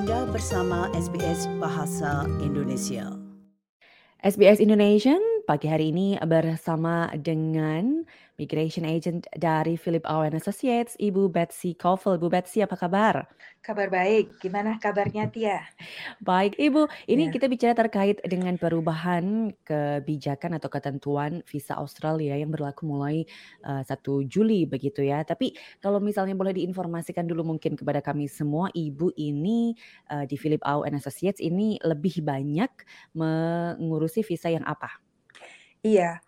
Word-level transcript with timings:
Anda 0.00 0.24
bersama 0.32 0.88
SBS 0.96 1.44
Bahasa 1.60 2.24
Indonesia. 2.40 3.12
SBS 4.24 4.56
Indonesian 4.56 5.20
pagi 5.44 5.68
hari 5.68 5.92
ini 5.92 6.16
bersama 6.24 7.12
dengan 7.20 8.08
Migration 8.40 8.88
Agent 8.88 9.28
dari 9.36 9.76
Philip 9.76 10.00
Owen 10.08 10.32
Associates, 10.32 10.96
Ibu 10.96 11.28
Betsy 11.28 11.76
Koffel. 11.76 12.16
Ibu 12.16 12.32
Betsy, 12.32 12.64
apa 12.64 12.72
kabar? 12.72 13.28
Kabar 13.60 13.92
baik. 13.92 14.40
Gimana 14.40 14.80
kabarnya 14.80 15.28
Tia? 15.36 15.60
Baik, 16.24 16.56
Ibu. 16.56 16.88
Ini 17.04 17.28
Ya. 17.28 17.32
kita 17.36 17.52
bicara 17.52 17.76
terkait 17.76 18.16
dengan 18.24 18.56
perubahan 18.56 19.52
kebijakan 19.68 20.56
atau 20.56 20.72
ketentuan 20.72 21.44
visa 21.44 21.76
Australia 21.76 22.32
yang 22.40 22.48
berlaku 22.48 22.88
mulai 22.88 23.28
uh, 23.68 23.84
1 23.84 24.00
Juli 24.24 24.64
begitu 24.64 25.04
ya. 25.04 25.20
Tapi 25.20 25.52
kalau 25.84 26.00
misalnya 26.00 26.32
boleh 26.32 26.56
diinformasikan 26.56 27.28
dulu 27.28 27.44
mungkin 27.44 27.76
kepada 27.76 28.00
kami 28.00 28.24
semua, 28.24 28.72
Ibu 28.72 29.12
ini 29.20 29.76
uh, 30.08 30.24
di 30.24 30.40
Philip 30.40 30.64
Owen 30.64 30.96
Associates 30.96 31.44
ini 31.44 31.76
lebih 31.84 32.24
banyak 32.24 32.72
mengurusi 33.12 34.24
visa 34.24 34.48
yang 34.48 34.64
apa? 34.64 34.88
Iya, 35.80 36.20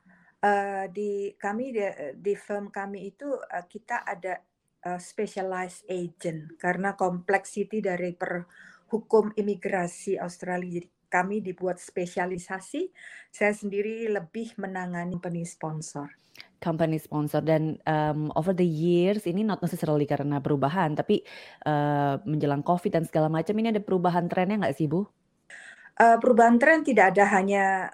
uh, 0.42 0.84
di 0.91 1.32
kami 1.38 1.73
di, 1.73 1.87
di 2.19 2.34
firm 2.34 2.69
kami 2.69 3.14
itu 3.14 3.30
uh, 3.30 3.64
kita 3.64 4.02
ada 4.02 4.42
uh, 4.87 4.98
specialized 4.98 5.87
agent 5.87 6.59
karena 6.59 6.98
kompleksiti 6.98 7.78
dari 7.78 8.12
per 8.12 8.45
hukum 8.92 9.33
imigrasi 9.33 10.20
Australia. 10.20 10.83
Jadi 10.83 10.88
kami 11.09 11.45
dibuat 11.45 11.77
spesialisasi. 11.77 12.88
Saya 13.28 13.52
sendiri 13.52 14.09
lebih 14.09 14.56
menangani 14.60 15.16
company 15.16 15.45
sponsor. 15.45 16.09
company 16.62 16.97
sponsor 16.97 17.42
dan 17.42 17.77
um, 17.91 18.30
over 18.38 18.55
the 18.55 18.64
years 18.64 19.27
ini 19.27 19.42
not 19.42 19.59
necessarily 19.61 20.06
karena 20.06 20.38
perubahan 20.38 20.95
tapi 20.95 21.27
uh, 21.66 22.22
menjelang 22.22 22.62
covid 22.62 22.95
dan 22.95 23.05
segala 23.05 23.27
macam 23.27 23.52
ini 23.59 23.74
ada 23.74 23.83
perubahan 23.83 24.30
trennya 24.30 24.62
nggak 24.62 24.77
sih 24.78 24.86
bu? 24.86 25.02
Uh, 25.98 26.16
perubahan 26.22 26.56
tren 26.62 26.86
tidak 26.86 27.12
ada 27.12 27.28
hanya 27.34 27.92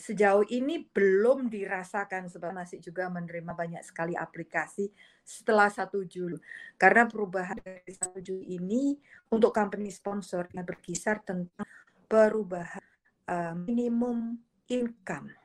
sejauh 0.00 0.48
ini 0.48 0.88
belum 0.88 1.52
dirasakan 1.52 2.32
sebab 2.32 2.56
masih 2.56 2.80
juga 2.80 3.12
menerima 3.12 3.52
banyak 3.52 3.84
sekali 3.84 4.16
aplikasi 4.16 4.88
setelah 5.20 5.68
satu 5.68 6.08
Juli. 6.08 6.40
Karena 6.80 7.04
perubahan 7.04 7.60
dari 7.60 7.92
satu 7.92 8.16
Juli 8.24 8.56
ini 8.56 8.96
untuk 9.28 9.52
company 9.52 9.92
sponsor 9.92 10.48
yang 10.56 10.64
berkisar 10.64 11.20
tentang 11.20 11.68
perubahan 12.08 12.80
uh, 13.28 13.52
minimum 13.68 14.40
income 14.72 15.36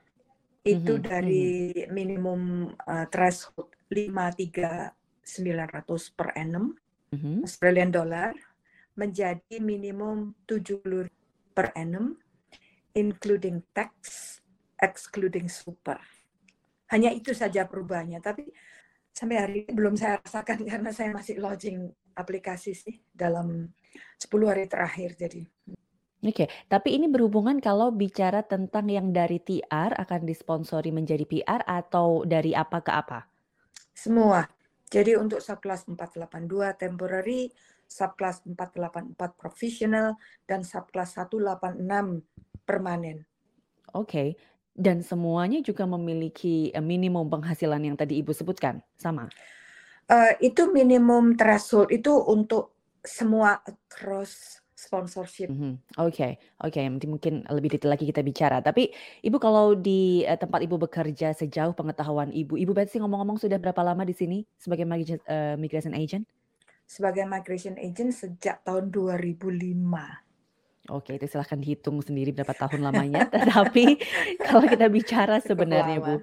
itu 0.64 0.96
Mhm, 0.96 1.04
dari 1.04 1.76
minimum 1.92 2.72
uh, 2.88 3.04
threshold 3.12 3.76
53900 3.92 6.16
per 6.16 6.32
annum 6.32 6.72
Mhm. 7.12 7.44
Australian 7.44 7.92
dollar 7.92 8.32
menjadi 8.96 9.60
minimum 9.60 10.32
70 10.48 11.12
per 11.52 11.76
annum 11.76 12.16
including 12.94 13.60
tax, 13.74 13.92
excluding 14.80 15.50
super. 15.50 16.00
Hanya 16.88 17.10
itu 17.10 17.34
saja 17.34 17.66
perubahannya. 17.66 18.22
Tapi 18.22 18.48
sampai 19.10 19.36
hari 19.36 19.54
ini 19.66 19.72
belum 19.74 19.98
saya 19.98 20.22
rasakan 20.22 20.64
karena 20.70 20.90
saya 20.94 21.10
masih 21.10 21.42
lodging 21.42 21.90
aplikasi 22.14 22.72
sih 22.72 23.02
dalam 23.10 23.68
10 24.22 24.30
hari 24.46 24.64
terakhir. 24.70 25.18
Jadi 25.18 25.42
Oke, 26.24 26.48
tapi 26.72 26.96
ini 26.96 27.04
berhubungan 27.04 27.60
kalau 27.60 27.92
bicara 27.92 28.40
tentang 28.40 28.88
yang 28.88 29.12
dari 29.12 29.44
TR 29.44 29.92
akan 29.92 30.24
disponsori 30.24 30.88
menjadi 30.88 31.28
PR 31.28 31.60
atau 31.68 32.24
dari 32.24 32.56
apa 32.56 32.80
ke 32.80 32.88
apa? 32.88 33.28
semua. 33.94 34.44
Jadi 34.90 35.16
untuk 35.16 35.40
subclass 35.40 35.86
482 35.88 36.76
temporary, 36.76 37.48
subclass 37.88 38.44
484 38.44 39.16
professional, 39.38 40.18
dan 40.44 40.60
subclass 40.66 41.16
186 41.16 42.20
permanen. 42.64 43.22
Oke, 43.94 44.34
dan 44.74 45.04
semuanya 45.06 45.62
juga 45.62 45.86
memiliki 45.86 46.74
eh, 46.74 46.82
minimum 46.82 47.30
penghasilan 47.30 47.78
yang 47.78 47.94
tadi 47.94 48.18
Ibu 48.18 48.34
sebutkan, 48.34 48.82
sama? 48.98 49.30
Uh, 50.04 50.36
itu 50.44 50.68
minimum 50.68 51.32
threshold 51.38 51.88
itu 51.88 52.12
untuk 52.12 52.76
semua 53.00 53.60
across 53.64 54.60
sponsorship. 54.74 55.48
Mhm, 55.48 55.80
Oke, 56.00 56.36
oke, 56.60 56.80
nanti 56.80 57.06
mungkin 57.08 57.44
lebih 57.48 57.76
detail 57.76 57.96
lagi 57.96 58.04
kita 58.04 58.20
bicara. 58.20 58.60
Tapi 58.60 58.92
Ibu 59.24 59.36
kalau 59.40 59.72
di 59.72 60.24
eh, 60.24 60.36
tempat 60.36 60.60
Ibu 60.60 60.76
bekerja 60.76 61.32
sejauh 61.32 61.72
pengetahuan 61.72 62.28
Ibu, 62.32 62.60
Ibu 62.60 62.72
Betsy 62.76 63.00
ngomong-ngomong 63.00 63.40
sudah 63.40 63.56
berapa 63.56 63.80
lama 63.80 64.04
di 64.04 64.12
sini 64.12 64.44
sebagai 64.60 64.84
migra- 64.84 65.24
eh, 65.24 65.56
migration 65.56 65.96
agent? 65.96 66.28
Sebagai 66.84 67.24
migration 67.24 67.80
agent 67.80 68.12
sejak 68.12 68.60
tahun 68.60 68.92
2005. 68.92 70.23
Oke, 70.92 71.16
itu 71.16 71.24
silahkan 71.24 71.56
dihitung 71.56 71.96
sendiri 72.04 72.36
berapa 72.36 72.52
tahun 72.52 72.84
lamanya. 72.84 73.24
Tetapi 73.32 73.84
kalau 74.44 74.68
kita 74.68 74.92
bicara 74.92 75.40
Cukup 75.40 75.48
sebenarnya 75.56 75.96
lama. 75.96 76.06
Bu, 76.06 76.14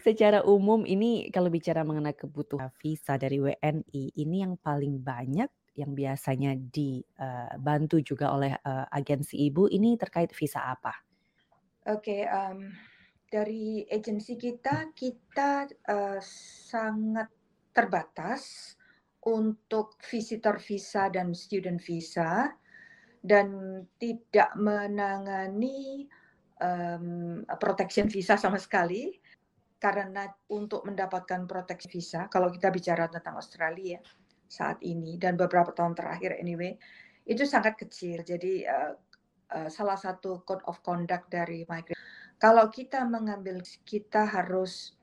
secara 0.00 0.40
umum 0.48 0.88
ini 0.88 1.28
kalau 1.28 1.52
bicara 1.52 1.84
mengenai 1.84 2.16
kebutuhan 2.16 2.72
visa 2.80 3.20
dari 3.20 3.36
WNI, 3.36 4.16
ini 4.16 4.36
yang 4.40 4.56
paling 4.56 4.96
banyak 4.96 5.50
yang 5.76 5.92
biasanya 5.92 6.56
dibantu 6.56 8.00
juga 8.00 8.32
oleh 8.32 8.52
eh, 8.56 8.86
agensi 8.92 9.40
Ibu 9.48 9.68
ini 9.72 9.96
terkait 10.00 10.32
visa 10.32 10.68
apa? 10.68 10.92
Oke, 11.88 12.24
um, 12.28 12.72
dari 13.26 13.82
agensi 13.90 14.38
kita, 14.38 14.94
kita 14.94 15.66
uh, 15.90 16.20
sangat 16.70 17.26
terbatas 17.74 18.76
untuk 19.24 19.98
visitor 20.04 20.62
visa 20.62 21.10
dan 21.10 21.34
student 21.34 21.82
visa 21.82 22.54
dan 23.22 23.46
tidak 23.96 24.50
menangani 24.58 26.10
um, 26.58 27.40
protection 27.56 28.10
visa 28.10 28.34
sama 28.34 28.58
sekali. 28.58 29.14
Karena 29.82 30.30
untuk 30.54 30.86
mendapatkan 30.86 31.42
proteksi 31.50 31.90
visa 31.90 32.30
kalau 32.30 32.54
kita 32.54 32.70
bicara 32.70 33.10
tentang 33.10 33.34
Australia 33.34 33.98
saat 34.46 34.78
ini 34.78 35.18
dan 35.18 35.34
beberapa 35.34 35.74
tahun 35.74 35.98
terakhir 35.98 36.38
anyway 36.38 36.78
itu 37.26 37.42
sangat 37.42 37.74
kecil. 37.74 38.22
Jadi 38.22 38.62
uh, 38.62 38.94
uh, 39.50 39.66
salah 39.66 39.98
satu 39.98 40.46
code 40.46 40.62
of 40.70 40.78
conduct 40.86 41.26
dari 41.34 41.66
migration 41.66 41.98
kalau 42.38 42.70
kita 42.70 43.02
mengambil 43.06 43.58
kita 43.82 44.22
harus 44.22 44.94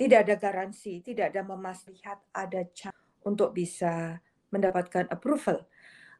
tidak 0.00 0.24
ada 0.24 0.36
garansi 0.40 1.04
tidak 1.04 1.36
ada 1.36 1.44
memastikan 1.44 2.16
ada 2.32 2.64
untuk 3.28 3.52
bisa 3.52 4.20
mendapatkan 4.52 5.08
approval. 5.10 5.64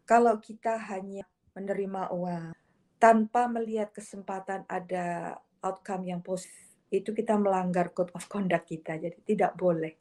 Kalau 0.05 0.37
kita 0.41 0.77
hanya 0.93 1.25
menerima 1.55 2.11
uang. 2.11 2.53
Tanpa 2.99 3.47
melihat 3.51 3.91
kesempatan 3.95 4.67
ada 4.69 5.39
outcome 5.65 6.11
yang 6.11 6.21
positif 6.21 6.65
itu 6.95 7.11
kita 7.11 7.35
melanggar 7.35 7.91
code 7.91 8.15
of 8.15 8.27
conduct 8.31 8.71
kita 8.71 8.95
jadi 9.01 9.19
tidak 9.27 9.53
boleh. 9.59 9.99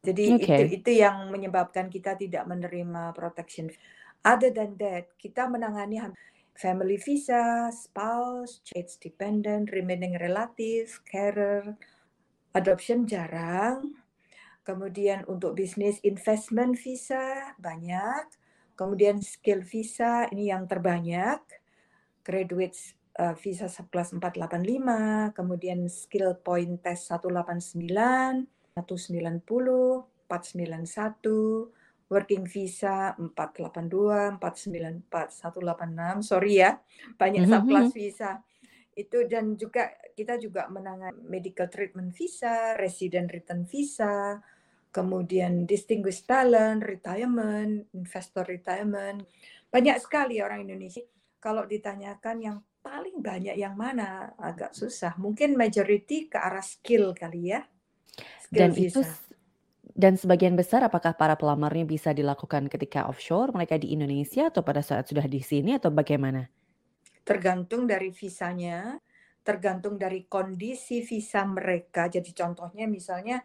Jadi 0.00 0.24
Oke. 0.38 0.44
itu 0.46 0.62
itu 0.80 0.90
yang 1.02 1.28
menyebabkan 1.28 1.92
kita 1.92 2.16
tidak 2.16 2.46
menerima 2.48 3.12
protection. 3.12 3.68
Other 4.24 4.52
than 4.52 4.76
that 4.80 5.12
kita 5.20 5.48
menangani 5.48 6.00
family 6.56 6.96
visa 7.00 7.68
spouse 7.72 8.64
age 8.72 8.96
dependent 9.00 9.72
remaining 9.72 10.16
relative 10.16 11.02
carer. 11.04 11.76
Adoption 12.56 13.04
jarang. 13.04 13.96
Kemudian 14.64 15.24
untuk 15.26 15.56
bisnis 15.56 15.98
investment 16.04 16.76
visa 16.78 17.56
banyak 17.58 18.39
kemudian 18.80 19.20
skill 19.20 19.60
visa 19.60 20.24
ini 20.32 20.48
yang 20.48 20.64
terbanyak. 20.64 21.44
Graduate 22.24 22.96
uh, 23.20 23.36
visa 23.36 23.68
subclass 23.68 24.16
485 24.16 25.36
kemudian 25.36 25.84
skill 25.92 26.40
point 26.40 26.80
test 26.80 27.12
189 27.12 27.84
190 28.72 30.08
491 30.30 32.08
working 32.10 32.44
visa 32.46 33.14
482 33.18 34.38
494 34.40 35.30
186 35.30 36.26
sorry 36.26 36.58
ya 36.64 36.80
banyak 37.20 37.44
Mhm, 37.46 37.50
subclass 37.50 37.90
mhm. 37.92 37.96
visa. 37.96 38.30
Itu 38.94 39.24
dan 39.30 39.54
juga 39.54 39.94
kita 40.18 40.36
juga 40.36 40.66
menangani 40.68 41.22
medical 41.24 41.70
treatment 41.70 42.10
visa, 42.12 42.74
resident 42.76 43.30
return 43.30 43.64
visa, 43.64 44.42
kemudian 44.90 45.64
distinguished 45.66 46.26
talent, 46.26 46.82
retirement, 46.82 47.86
investor 47.94 48.42
retirement. 48.46 49.22
Banyak 49.70 49.96
sekali 50.02 50.42
orang 50.42 50.66
Indonesia. 50.66 51.02
Kalau 51.40 51.64
ditanyakan 51.64 52.36
yang 52.42 52.58
paling 52.84 53.22
banyak 53.22 53.56
yang 53.56 53.76
mana 53.78 54.34
agak 54.36 54.74
susah. 54.76 55.16
Mungkin 55.16 55.56
majority 55.56 56.28
ke 56.28 56.36
arah 56.36 56.64
skill 56.64 57.14
kali 57.16 57.54
ya. 57.54 57.64
Skill 58.40 58.50
Dan 58.52 58.70
itu 58.76 59.00
visa. 59.00 59.06
s- 59.06 59.30
dan 59.94 60.16
sebagian 60.16 60.56
besar 60.56 60.80
apakah 60.86 61.12
para 61.12 61.36
pelamarnya 61.36 61.84
bisa 61.84 62.10
dilakukan 62.14 62.70
ketika 62.72 63.04
offshore 63.10 63.52
mereka 63.52 63.76
di 63.76 63.92
Indonesia 63.92 64.48
atau 64.48 64.64
pada 64.64 64.80
saat 64.80 65.08
sudah 65.10 65.26
di 65.28 65.40
sini 65.44 65.76
atau 65.76 65.92
bagaimana? 65.92 66.48
Tergantung 67.20 67.84
dari 67.86 68.10
visanya, 68.10 68.96
tergantung 69.44 70.00
dari 70.00 70.24
kondisi 70.26 71.04
visa 71.04 71.44
mereka. 71.44 72.08
Jadi 72.08 72.30
contohnya 72.32 72.88
misalnya 72.88 73.44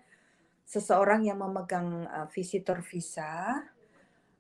seseorang 0.66 1.30
yang 1.30 1.40
memegang 1.40 2.10
uh, 2.10 2.28
visitor 2.28 2.82
visa 2.82 3.62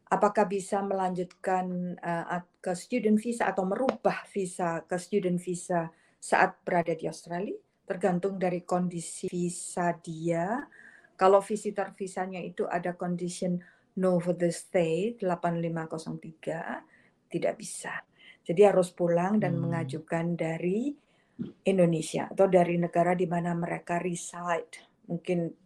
apakah 0.09 0.45
bisa 0.45 0.81
melanjutkan 0.85 1.97
uh, 1.97 2.41
ke 2.61 2.73
student 2.77 3.17
visa 3.17 3.49
atau 3.49 3.65
merubah 3.65 4.25
visa 4.29 4.85
ke 4.85 4.97
student 5.01 5.41
visa 5.41 5.89
saat 6.21 6.61
berada 6.61 6.93
di 6.93 7.09
Australia? 7.09 7.57
Tergantung 7.85 8.41
dari 8.41 8.65
kondisi 8.65 9.29
visa 9.29 9.93
dia. 9.93 10.65
Kalau 11.15 11.39
visitor 11.39 11.93
visanya 11.93 12.41
itu 12.41 12.65
ada 12.65 12.97
condition 12.97 13.61
no 14.01 14.19
for 14.19 14.35
the 14.35 14.51
stay 14.51 15.15
8503 15.21 17.31
tidak 17.31 17.53
bisa. 17.55 17.93
Jadi 18.45 18.61
harus 18.61 18.93
pulang 18.93 19.41
dan 19.41 19.57
hmm. 19.57 19.61
mengajukan 19.61 20.25
dari 20.37 20.93
Indonesia 21.65 22.29
atau 22.31 22.47
dari 22.47 22.77
negara 22.77 23.17
di 23.17 23.25
mana 23.25 23.57
mereka 23.57 23.99
reside. 23.99 25.03
Mungkin 25.09 25.64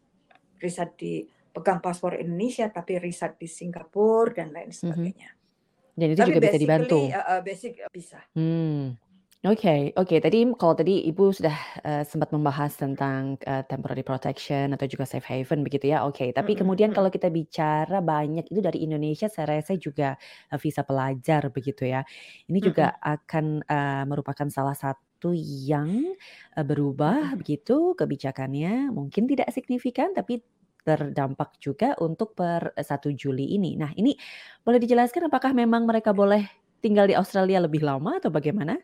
reside 0.59 0.94
di 1.00 1.13
pegang 1.50 1.81
paspor 1.81 2.15
Indonesia 2.19 2.69
tapi 2.69 3.01
riset 3.01 3.35
di 3.41 3.50
Singapura 3.50 4.44
dan 4.44 4.53
lain 4.53 4.69
mhm. 4.69 4.77
sebagainya. 4.77 5.29
Mm-hmm. 5.33 5.97
Dan 6.00 6.07
itu 6.15 6.21
tapi 6.23 6.29
juga 6.31 6.41
bisa 6.47 6.59
dibantu. 6.59 7.00
Uh, 7.11 7.19
uh, 7.19 7.39
basic 7.44 7.73
uh, 7.83 7.91
bisa. 7.91 8.19
Hmm. 8.31 8.95
Oke, 9.39 9.56
okay, 9.63 9.81
oke. 9.95 10.11
Okay. 10.11 10.19
Tadi 10.19 10.39
kalau 10.59 10.75
tadi 10.75 11.07
Ibu 11.07 11.31
sudah 11.31 11.56
uh, 11.79 12.03
sempat 12.03 12.27
membahas 12.35 12.75
tentang 12.75 13.39
uh, 13.47 13.63
temporary 13.63 14.03
protection 14.03 14.75
atau 14.75 14.83
juga 14.83 15.07
safe 15.07 15.23
haven 15.23 15.63
begitu 15.63 15.95
ya. 15.95 16.03
Oke, 16.03 16.27
okay. 16.27 16.29
tapi 16.35 16.59
kemudian 16.59 16.91
kalau 16.91 17.07
kita 17.07 17.31
bicara 17.31 18.03
banyak 18.03 18.51
itu 18.51 18.59
dari 18.59 18.83
Indonesia, 18.83 19.31
saya 19.31 19.56
rasa 19.56 19.79
juga 19.79 20.19
uh, 20.51 20.59
visa 20.59 20.83
pelajar 20.83 21.47
begitu 21.56 21.88
ya. 21.88 22.03
Ini 22.51 22.59
juga 22.59 23.00
akan 23.00 23.63
uh, 23.63 24.03
merupakan 24.11 24.47
salah 24.51 24.75
satu 24.75 25.08
yang 25.36 26.16
uh, 26.56 26.63
berubah 26.63 27.36
begitu 27.36 27.94
kebijakannya. 28.00 28.88
Mungkin 28.95 29.27
tidak 29.27 29.51
signifikan, 29.51 30.16
tapi 30.16 30.39
terdampak 30.83 31.60
juga 31.60 31.94
untuk 32.00 32.33
per 32.33 32.71
1 32.74 33.12
Juli 33.13 33.54
ini. 33.54 33.75
Nah, 33.75 33.92
ini 33.94 34.16
boleh 34.63 34.80
dijelaskan 34.80 35.27
apakah 35.27 35.51
memang 35.51 35.83
mereka 35.83 36.16
boleh 36.16 36.48
tinggal 36.80 37.06
di 37.06 37.16
Australia 37.16 37.60
lebih 37.60 37.83
lama 37.83 38.18
atau 38.18 38.31
bagaimana? 38.31 38.80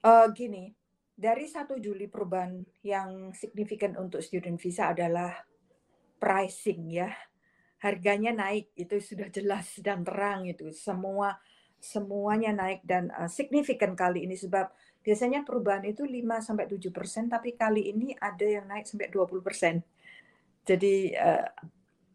Uh, 0.00 0.26
gini, 0.32 0.72
dari 1.12 1.44
1 1.46 1.68
Juli 1.78 2.08
perubahan 2.08 2.64
yang 2.80 3.30
signifikan 3.36 3.94
untuk 4.00 4.24
student 4.24 4.56
visa 4.56 4.90
adalah 4.90 5.34
pricing 6.16 6.88
ya. 6.90 7.12
Harganya 7.78 8.34
naik 8.34 8.74
itu 8.74 8.98
sudah 8.98 9.30
jelas 9.30 9.78
dan 9.78 10.02
terang 10.02 10.50
itu. 10.50 10.74
Semua 10.74 11.38
semuanya 11.78 12.50
naik 12.50 12.82
dan 12.82 13.10
uh, 13.14 13.30
signifikan 13.30 13.94
kali 13.94 14.26
ini 14.26 14.34
sebab 14.34 14.66
biasanya 15.08 15.40
perubahan 15.40 15.88
itu 15.88 16.04
5 16.04 16.20
sampai 16.44 16.68
7% 16.68 17.32
tapi 17.32 17.56
kali 17.56 17.88
ini 17.88 18.12
ada 18.12 18.44
yang 18.44 18.68
naik 18.68 18.84
sampai 18.84 19.08
20%. 19.08 19.80
Jadi 20.68 21.16
uh, 21.16 21.48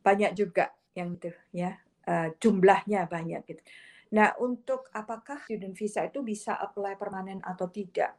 banyak 0.06 0.38
juga 0.38 0.70
yang 0.94 1.18
itu 1.18 1.34
ya 1.50 1.74
uh, 2.06 2.30
jumlahnya 2.38 3.10
banyak 3.10 3.42
gitu. 3.50 3.66
Nah 4.14 4.38
untuk 4.38 4.94
apakah 4.94 5.42
student 5.42 5.74
visa 5.74 6.06
itu 6.06 6.22
bisa 6.22 6.54
apply 6.62 6.94
permanen 6.94 7.42
atau 7.42 7.66
tidak 7.66 8.14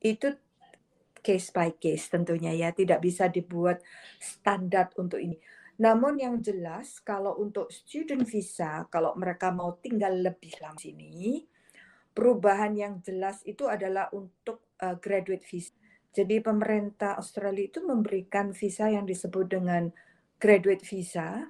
itu 0.00 0.40
case 1.20 1.52
by 1.52 1.76
case 1.76 2.08
tentunya 2.08 2.56
ya 2.56 2.72
tidak 2.72 3.04
bisa 3.04 3.28
dibuat 3.28 3.84
standar 4.16 4.88
untuk 4.96 5.20
ini. 5.20 5.36
Namun 5.84 6.16
yang 6.16 6.40
jelas 6.40 6.96
kalau 7.04 7.36
untuk 7.36 7.68
student 7.68 8.24
visa 8.24 8.88
kalau 8.88 9.12
mereka 9.20 9.52
mau 9.52 9.76
tinggal 9.84 10.16
lebih 10.16 10.56
lama 10.64 10.80
sini 10.80 11.44
perubahan 12.12 12.76
yang 12.76 12.94
jelas 13.00 13.40
itu 13.48 13.66
adalah 13.66 14.08
untuk 14.12 14.68
uh, 14.80 14.96
graduate 15.00 15.44
visa 15.44 15.72
jadi 16.12 16.44
pemerintah 16.44 17.16
Australia 17.16 17.72
itu 17.72 17.80
memberikan 17.80 18.52
visa 18.52 18.92
yang 18.92 19.08
disebut 19.08 19.48
dengan 19.48 19.88
graduate 20.36 20.84
visa 20.84 21.48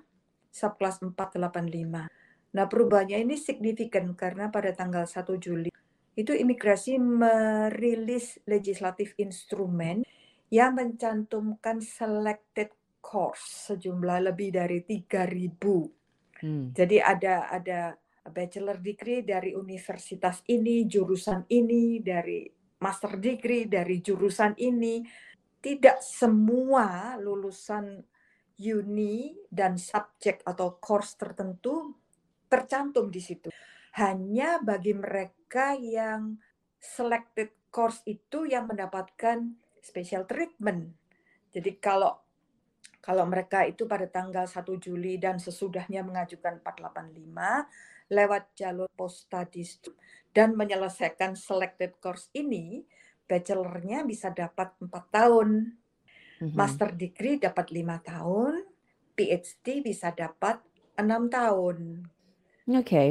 subclass 0.55 1.03
485. 1.03 2.07
Nah, 2.53 2.67
perubahannya 2.71 3.27
ini 3.27 3.35
signifikan 3.35 4.15
karena 4.15 4.55
pada 4.55 4.71
tanggal 4.71 5.03
1 5.03 5.27
Juli 5.43 5.75
itu 6.15 6.31
imigrasi 6.31 7.01
merilis 7.01 8.39
legislatif 8.47 9.19
instrumen 9.19 10.07
yang 10.53 10.77
mencantumkan 10.79 11.83
selected 11.83 12.71
course 13.03 13.73
sejumlah 13.73 14.31
lebih 14.31 14.55
dari 14.55 14.85
3000. 14.87 16.45
Hmm. 16.45 16.71
Jadi 16.71 17.01
ada 17.03 17.51
ada 17.51 17.97
bachelor 18.31 18.79
degree 18.79 19.27
dari 19.27 19.57
universitas 19.57 20.47
ini, 20.47 20.87
jurusan 20.87 21.49
ini, 21.51 21.99
dari 21.99 22.47
master 22.83 23.19
degree 23.23 23.71
dari 23.71 24.03
jurusan 24.03 24.59
ini. 24.59 25.03
Tidak 25.63 26.03
semua 26.03 27.15
lulusan 27.23 28.03
uni 28.59 29.35
dan 29.47 29.79
subjek 29.79 30.43
atau 30.43 30.79
course 30.79 31.15
tertentu 31.15 31.95
tercantum 32.51 33.09
di 33.09 33.23
situ. 33.23 33.49
Hanya 33.95 34.59
bagi 34.59 34.95
mereka 34.95 35.79
yang 35.79 36.35
selected 36.83 37.71
course 37.71 38.03
itu 38.05 38.45
yang 38.45 38.67
mendapatkan 38.67 39.55
special 39.79 40.27
treatment. 40.27 40.91
Jadi 41.55 41.79
kalau 41.79 42.19
kalau 43.03 43.27
mereka 43.27 43.67
itu 43.67 43.83
pada 43.91 44.07
tanggal 44.07 44.47
1 44.47 44.63
Juli 44.79 45.19
dan 45.19 45.43
sesudahnya 45.43 46.07
mengajukan 46.07 46.63
485 46.63 48.02
lewat 48.11 48.57
jalur 48.59 48.89
post 48.97 49.29
studies 49.29 49.79
dan 50.33 50.57
menyelesaikan 50.57 51.37
selected 51.37 52.01
course 52.01 52.33
ini, 52.33 52.83
bachelornya 53.29 54.03
bisa 54.09 54.33
dapat 54.33 54.73
empat 54.81 55.05
tahun, 55.13 55.77
mm-hmm. 56.41 56.57
master 56.57 56.97
degree 56.97 57.37
dapat 57.37 57.69
lima 57.71 58.01
tahun, 58.01 58.65
PhD 59.13 59.85
bisa 59.85 60.11
dapat 60.17 60.65
enam 60.97 61.29
tahun. 61.29 62.09
Oke, 62.73 62.81
okay. 62.81 63.11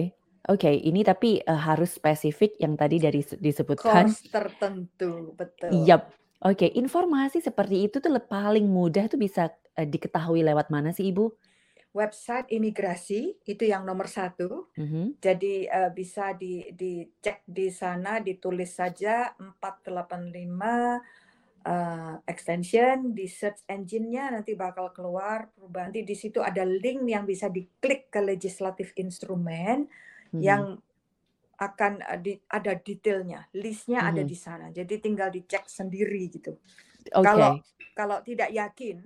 oke. 0.50 0.66
Okay. 0.66 0.76
Ini 0.82 1.02
tapi 1.06 1.38
uh, 1.46 1.62
harus 1.62 1.98
spesifik 1.98 2.58
yang 2.58 2.74
tadi 2.74 2.98
dari 2.98 3.22
disebutkan. 3.22 4.10
Course 4.10 4.26
tertentu, 4.30 5.38
betul. 5.38 5.86
Yap. 5.86 6.10
Oke, 6.42 6.66
okay. 6.66 6.70
informasi 6.74 7.38
seperti 7.38 7.86
itu 7.86 8.02
tuh 8.02 8.10
paling 8.26 8.66
mudah 8.66 9.06
tuh 9.06 9.22
bisa 9.22 9.54
uh, 9.78 9.86
diketahui 9.86 10.42
lewat 10.42 10.74
mana 10.74 10.90
sih 10.90 11.14
Ibu? 11.14 11.30
Website 11.92 12.48
imigrasi 12.56 13.36
itu 13.44 13.64
yang 13.68 13.84
nomor 13.84 14.08
satu. 14.08 14.72
Mm-hmm. 14.80 15.06
Jadi 15.20 15.68
uh, 15.68 15.92
bisa 15.92 16.32
di 16.36 16.64
dicek 16.72 17.44
di 17.44 17.68
sana, 17.68 18.24
ditulis 18.24 18.72
saja 18.72 19.36
485 19.36 21.68
uh, 21.68 22.16
extension 22.24 23.12
di 23.12 23.28
search 23.28 23.68
engine-nya 23.68 24.32
nanti 24.32 24.56
bakal 24.56 24.96
keluar 24.96 25.52
perubahan. 25.52 25.92
Nanti 25.92 26.08
di 26.08 26.16
situ 26.16 26.40
ada 26.40 26.64
link 26.64 27.04
yang 27.12 27.28
bisa 27.28 27.52
diklik 27.52 28.08
ke 28.08 28.24
legislative 28.24 28.96
instrument 28.96 29.92
mm-hmm. 30.32 30.42
yang 30.42 30.80
akan 31.62 32.02
uh, 32.08 32.18
di, 32.18 32.40
ada 32.48 32.74
detailnya, 32.80 33.52
listnya 33.60 34.08
mm-hmm. 34.08 34.16
ada 34.16 34.24
di 34.24 34.38
sana. 34.40 34.66
Jadi 34.72 34.96
tinggal 35.04 35.28
dicek 35.28 35.68
sendiri 35.68 36.32
gitu. 36.32 36.56
Okay. 37.04 37.20
Kalau 37.20 37.60
kalau 37.92 38.24
tidak 38.24 38.56
yakin 38.56 39.04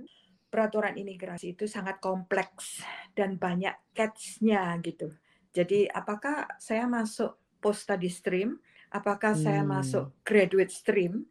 peraturan 0.55 0.95
imigrasi 0.95 1.51
itu 1.51 1.67
sangat 1.67 1.99
kompleks 1.99 2.79
dan 3.11 3.35
banyak 3.35 3.75
catch-nya 3.91 4.71
gitu. 4.79 5.11
Jadi 5.51 5.91
apakah 5.91 6.47
saya 6.55 6.87
masuk 6.87 7.35
post 7.59 7.83
study 7.83 8.07
stream, 8.07 8.63
apakah 8.87 9.35
hmm. 9.35 9.43
saya 9.43 9.67
masuk 9.67 10.15
graduate 10.23 10.71
stream, 10.71 11.27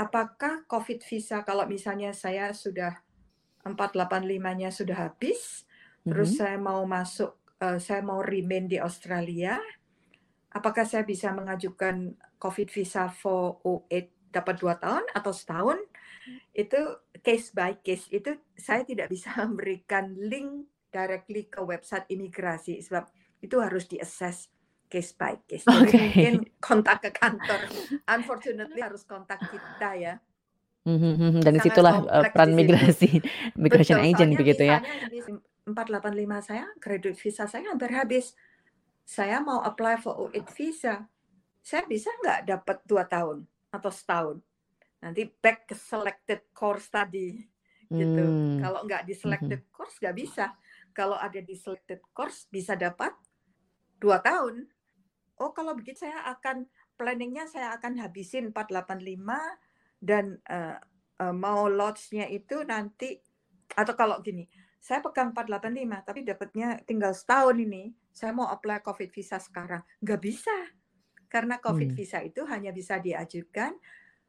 apakah 0.00 0.64
COVID 0.64 1.04
visa 1.04 1.44
kalau 1.44 1.68
misalnya 1.68 2.16
saya 2.16 2.56
sudah 2.56 2.96
485-nya 3.60 4.72
sudah 4.72 5.12
habis, 5.12 5.68
hmm. 6.08 6.16
terus 6.16 6.40
saya 6.40 6.56
mau 6.56 6.80
masuk 6.88 7.36
uh, 7.60 7.76
saya 7.76 8.00
mau 8.00 8.24
remain 8.24 8.64
di 8.64 8.80
Australia, 8.80 9.60
apakah 10.48 10.88
saya 10.88 11.04
bisa 11.04 11.28
mengajukan 11.28 12.16
COVID 12.40 12.72
visa 12.72 13.12
for 13.12 13.60
08 13.92 14.32
dapat 14.32 14.54
dua 14.56 14.80
tahun 14.80 15.04
atau 15.12 15.32
setahun? 15.36 15.76
Itu 16.54 16.80
case 17.22 17.52
by 17.54 17.78
case 17.80 18.08
itu 18.10 18.36
saya 18.56 18.82
tidak 18.82 19.12
bisa 19.12 19.32
memberikan 19.46 20.14
link 20.16 20.70
directly 20.90 21.46
ke 21.50 21.60
website 21.60 22.08
imigrasi 22.08 22.80
sebab 22.80 23.06
itu 23.42 23.56
harus 23.60 23.84
diakses 23.84 24.48
case 24.86 25.12
by 25.18 25.34
case. 25.44 25.66
Jadi 25.66 25.82
okay. 25.82 25.98
mungkin 25.98 26.34
kontak 26.62 27.02
ke 27.02 27.10
kantor. 27.10 27.60
Unfortunately 28.06 28.80
harus 28.80 29.02
kontak 29.02 29.42
kita 29.50 29.90
ya. 29.98 30.14
Mm-hmm. 30.86 31.42
Dan 31.42 31.58
di 31.58 31.60
situlah 31.66 32.06
uh, 32.06 32.30
peran 32.30 32.54
migrasi, 32.54 33.18
migration 33.58 33.98
Betul, 33.98 34.10
agent 34.14 34.32
begitu 34.38 34.62
ya. 34.62 34.78
485 35.66 36.46
saya, 36.46 36.70
graduate 36.78 37.18
visa 37.18 37.50
saya 37.50 37.74
hampir 37.74 37.90
habis. 37.90 38.38
Saya 39.02 39.42
mau 39.42 39.66
apply 39.66 39.98
for 39.98 40.14
U8 40.30 40.46
visa. 40.54 41.10
Saya 41.58 41.82
bisa 41.90 42.14
nggak 42.22 42.46
dapat 42.46 42.76
dua 42.86 43.02
tahun 43.02 43.42
atau 43.74 43.90
setahun? 43.90 44.45
Nanti 45.06 45.30
back 45.30 45.70
ke 45.70 45.78
selected 45.78 46.50
course 46.50 46.90
tadi 46.90 47.38
gitu. 47.86 48.24
Hmm. 48.26 48.58
Kalau 48.58 48.82
nggak 48.82 49.06
di 49.06 49.14
selected 49.14 49.62
hmm. 49.62 49.70
course 49.70 50.02
nggak 50.02 50.16
bisa. 50.18 50.50
Kalau 50.90 51.14
ada 51.14 51.38
di 51.38 51.54
selected 51.54 52.02
course 52.10 52.50
bisa 52.50 52.74
dapat 52.74 53.14
dua 54.02 54.18
tahun. 54.18 54.66
Oh 55.38 55.54
kalau 55.54 55.78
begitu 55.78 56.02
saya 56.02 56.26
akan 56.34 56.66
planningnya 56.96 57.46
saya 57.46 57.76
akan 57.76 58.00
habisin 58.00 58.50
485 58.50 59.20
dan 60.00 60.40
uh, 60.48 60.80
uh, 61.20 61.34
mau 61.36 61.68
lodge-nya 61.68 62.26
itu 62.32 62.64
nanti 62.64 63.20
atau 63.76 63.92
kalau 63.92 64.16
gini 64.24 64.48
saya 64.80 65.04
pegang 65.04 65.34
485 65.36 66.08
tapi 66.08 66.20
dapatnya 66.24 66.68
tinggal 66.88 67.12
setahun 67.12 67.58
ini 67.58 67.92
saya 68.16 68.32
mau 68.32 68.48
apply 68.48 68.80
COVID 68.80 69.12
visa 69.12 69.36
sekarang. 69.36 69.84
Nggak 70.00 70.20
bisa. 70.24 70.56
Karena 71.28 71.60
COVID 71.60 71.92
Hmm. 71.92 71.98
visa 71.98 72.18
itu 72.24 72.48
hanya 72.48 72.72
bisa 72.72 72.96
diajukan 72.96 73.76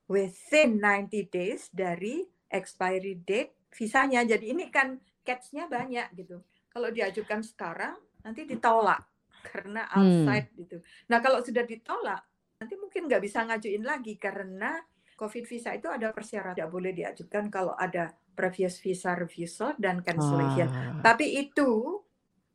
within 0.08 0.80
90 0.80 1.28
days 1.30 1.70
dari 1.70 2.24
expiry 2.48 3.20
date 3.22 3.68
visanya. 3.72 4.24
Jadi 4.24 4.56
ini 4.56 4.72
kan 4.72 4.98
catch-nya 5.22 5.68
banyak 5.68 6.16
gitu. 6.16 6.40
Kalau 6.72 6.90
diajukan 6.90 7.44
sekarang 7.44 7.96
nanti 8.24 8.44
ditolak 8.44 9.04
karena 9.44 9.88
Hmm. 9.92 10.00
outside 10.28 10.48
gitu. 10.56 10.78
Nah 11.08 11.20
kalau 11.20 11.40
sudah 11.44 11.64
ditolak 11.64 12.24
nanti 12.58 12.74
mungkin 12.76 13.06
nggak 13.06 13.22
bisa 13.22 13.46
ngajuin 13.46 13.84
lagi 13.86 14.18
karena 14.18 14.82
COVID 15.18 15.46
visa 15.46 15.74
itu 15.74 15.90
ada 15.90 16.14
persyaratan 16.14 16.58
tidak 16.58 16.72
boleh 16.72 16.92
diajukan 16.94 17.50
kalau 17.50 17.74
ada 17.74 18.10
previous 18.38 18.78
visa 18.78 19.18
refusal 19.18 19.74
dan 19.78 20.06
cancellation. 20.06 20.70
Ah. 20.70 21.02
Tapi 21.02 21.42
itu 21.42 21.98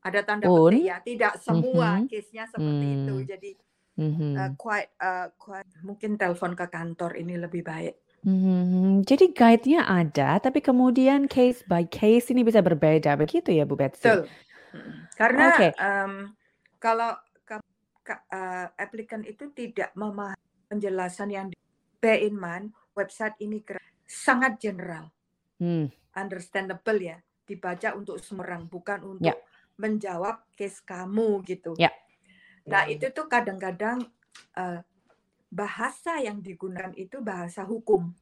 ada 0.02 0.22
tanda 0.22 0.46
petik 0.46 0.82
ya, 0.82 0.98
tidak 1.02 1.34
semua 1.38 1.98
Mhm. 1.98 2.06
case-nya 2.06 2.44
seperti 2.46 2.86
itu. 2.86 3.14
Hmm. 3.18 3.26
Jadi 3.26 3.50
Mhm. 3.92 4.32
uh, 4.34 4.50
quite 4.56 4.88
uh, 4.98 5.28
quite 5.36 5.68
mungkin 5.84 6.16
telepon 6.16 6.56
ke 6.56 6.64
kantor 6.66 7.12
ini 7.16 7.36
lebih 7.36 7.60
baik. 7.60 8.00
Mhm. 8.22 9.02
Jadi 9.02 9.34
guide-nya 9.34 9.82
ada, 9.84 10.38
tapi 10.38 10.62
kemudian 10.62 11.26
case 11.26 11.66
by 11.66 11.82
case 11.84 12.30
ini 12.30 12.46
bisa 12.46 12.62
berbeda, 12.62 13.18
begitu 13.18 13.50
ya 13.50 13.66
Bu 13.66 13.74
Betsy? 13.74 14.06
Betul. 14.06 14.30
Mm. 14.72 14.92
Karena 15.18 15.44
Oke. 15.52 15.68
um, 15.76 16.12
kalau 16.78 17.12
ka- 17.44 17.60
ka- 18.00 18.24
uh, 18.30 18.66
applicant 18.78 19.26
itu 19.26 19.50
tidak 19.52 19.90
memahami 19.92 20.38
penjelasan 20.70 21.28
yang 21.28 21.46
di- 21.50 21.58
bear 21.98 22.22
in 22.22 22.38
mind 22.38 22.70
website 22.94 23.36
imigrasi 23.38 23.84
sangat 24.06 24.56
general, 24.56 25.10
Hmm. 25.58 25.90
understandable 26.14 26.96
ya, 26.96 27.18
dibaca 27.42 27.92
untuk 27.92 28.16
semua 28.22 28.46
orang 28.46 28.70
bukan 28.70 29.18
untuk 29.18 29.34
Ya. 29.34 29.36
menjawab 29.76 30.46
case 30.54 30.78
kamu 30.80 31.42
gitu. 31.42 31.74
Ya. 31.74 31.90
Nah 32.68 32.86
itu 32.86 33.10
tuh 33.10 33.26
kadang-kadang 33.26 34.02
uh, 34.58 34.80
bahasa 35.52 36.18
yang 36.22 36.40
digunakan 36.40 36.94
itu 36.94 37.20
bahasa 37.20 37.66
hukum. 37.66 38.14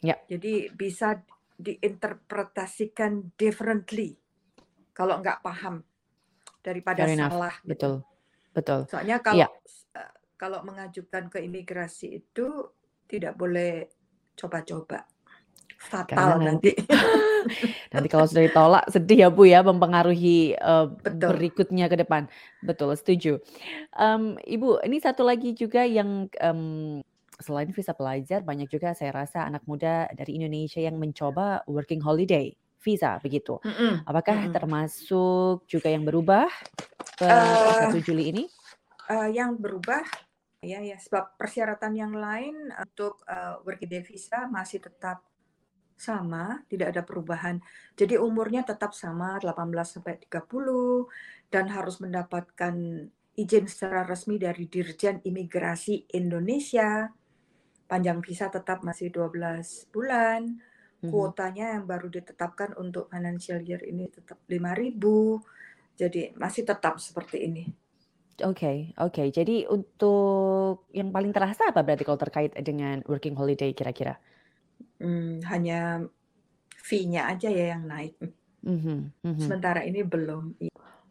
Ya. 0.00 0.16
Jadi 0.28 0.70
bisa 0.72 1.20
diinterpretasikan 1.56 3.32
differently 3.40 4.16
kalau 4.92 5.20
nggak 5.20 5.40
paham 5.40 5.84
daripada 6.60 7.04
Fair 7.04 7.16
enough. 7.16 7.32
salah. 7.32 7.54
gitu. 7.62 7.68
Betul. 7.70 7.94
Betul. 8.56 8.80
Soalnya 8.88 9.16
kalau 9.20 9.44
Iya. 9.44 9.48
uh, 10.00 10.12
kalau 10.36 10.60
mengajukan 10.64 11.28
ke 11.28 11.38
imigrasi 11.44 12.20
itu 12.24 12.72
tidak 13.06 13.36
boleh 13.38 13.88
coba-coba, 14.36 15.06
fatal 15.78 16.40
nanti 16.40 16.70
nanti. 16.70 16.70
nanti 17.94 18.08
kalau 18.10 18.26
sudah 18.26 18.42
ditolak 18.42 18.84
sedih 18.90 19.18
ya 19.26 19.28
Bu 19.30 19.46
ya 19.46 19.62
mempengaruhi 19.62 20.56
eh, 20.58 20.86
Betul. 20.90 21.28
berikutnya 21.34 21.86
ke 21.86 21.96
depan. 22.02 22.26
Betul, 22.62 22.94
setuju. 22.98 23.38
Em, 23.94 24.34
Ibu, 24.42 24.82
ini 24.82 24.98
satu 24.98 25.22
lagi 25.22 25.54
juga 25.54 25.86
yang 25.86 26.26
em, 26.42 27.00
selain 27.38 27.68
visa 27.70 27.92
pelajar 27.92 28.40
banyak 28.42 28.66
juga 28.66 28.96
saya 28.96 29.12
rasa 29.12 29.44
anak 29.44 29.62
muda 29.68 30.08
dari 30.16 30.40
Indonesia 30.40 30.80
yang 30.80 30.96
mencoba 30.96 31.62
working 31.68 32.00
holiday 32.00 32.50
visa 32.80 33.18
begitu. 33.20 33.58
Mm-mm, 33.66 34.06
Apakah 34.06 34.46
mm-mm. 34.46 34.54
termasuk 34.54 35.66
juga 35.66 35.90
yang 35.90 36.06
berubah 36.06 36.46
ke 37.18 37.26
Eh, 37.26 37.90
1 37.92 38.06
Juli 38.06 38.30
ini? 38.32 38.44
uh, 39.10 39.28
yang 39.30 39.58
berubah 39.58 40.02
ya 40.64 40.82
ya 40.82 40.96
sebab 40.98 41.38
persyaratan 41.38 41.92
yang 41.94 42.12
lain 42.16 42.72
untuk 42.74 43.22
uh, 43.28 43.62
working 43.62 43.90
day 43.90 44.02
visa 44.02 44.48
masih 44.50 44.82
tetap 44.82 45.22
sama, 45.96 46.60
tidak 46.68 46.92
ada 46.92 47.02
perubahan. 47.02 47.58
Jadi 47.96 48.20
umurnya 48.20 48.62
tetap 48.62 48.92
sama 48.92 49.40
18 49.40 49.96
sampai 49.98 50.20
30 50.20 51.08
dan 51.48 51.72
harus 51.72 51.98
mendapatkan 52.04 52.74
izin 53.36 53.64
secara 53.68 54.04
resmi 54.04 54.36
dari 54.36 54.68
Dirjen 54.68 55.24
Imigrasi 55.24 56.12
Indonesia. 56.16 57.08
Panjang 57.88 58.20
visa 58.20 58.52
tetap 58.52 58.84
masih 58.84 59.08
12 59.08 59.88
bulan. 59.88 60.60
Mhm. 61.00 61.10
Kuotanya 61.12 61.80
yang 61.80 61.84
baru 61.88 62.12
ditetapkan 62.12 62.76
untuk 62.76 63.08
financial 63.08 63.60
year 63.64 63.80
ini 63.84 64.08
tetap 64.12 64.40
5.000. 64.48 65.40
Jadi 65.96 66.36
masih 66.36 66.68
tetap 66.68 67.00
seperti 67.00 67.48
ini. 67.48 67.64
Oke, 68.44 68.92
oke. 69.00 69.32
Jadi 69.32 69.64
untuk 69.64 70.92
yang 70.92 71.08
paling 71.08 71.32
terasa 71.32 71.72
apa 71.72 71.80
berarti 71.80 72.04
kalau 72.04 72.20
terkait 72.20 72.52
dengan 72.60 73.00
working 73.08 73.32
holiday 73.32 73.72
kira-kira? 73.72 74.20
Hmm, 74.96 75.44
hanya 75.44 76.04
fee-nya 76.80 77.28
aja 77.28 77.50
ya 77.50 77.76
yang 77.76 77.84
naik. 77.84 78.14
Mhm, 78.66 79.12
mhm. 79.22 79.42
Sementara 79.42 79.82
ini 79.86 80.02
belum. 80.02 80.56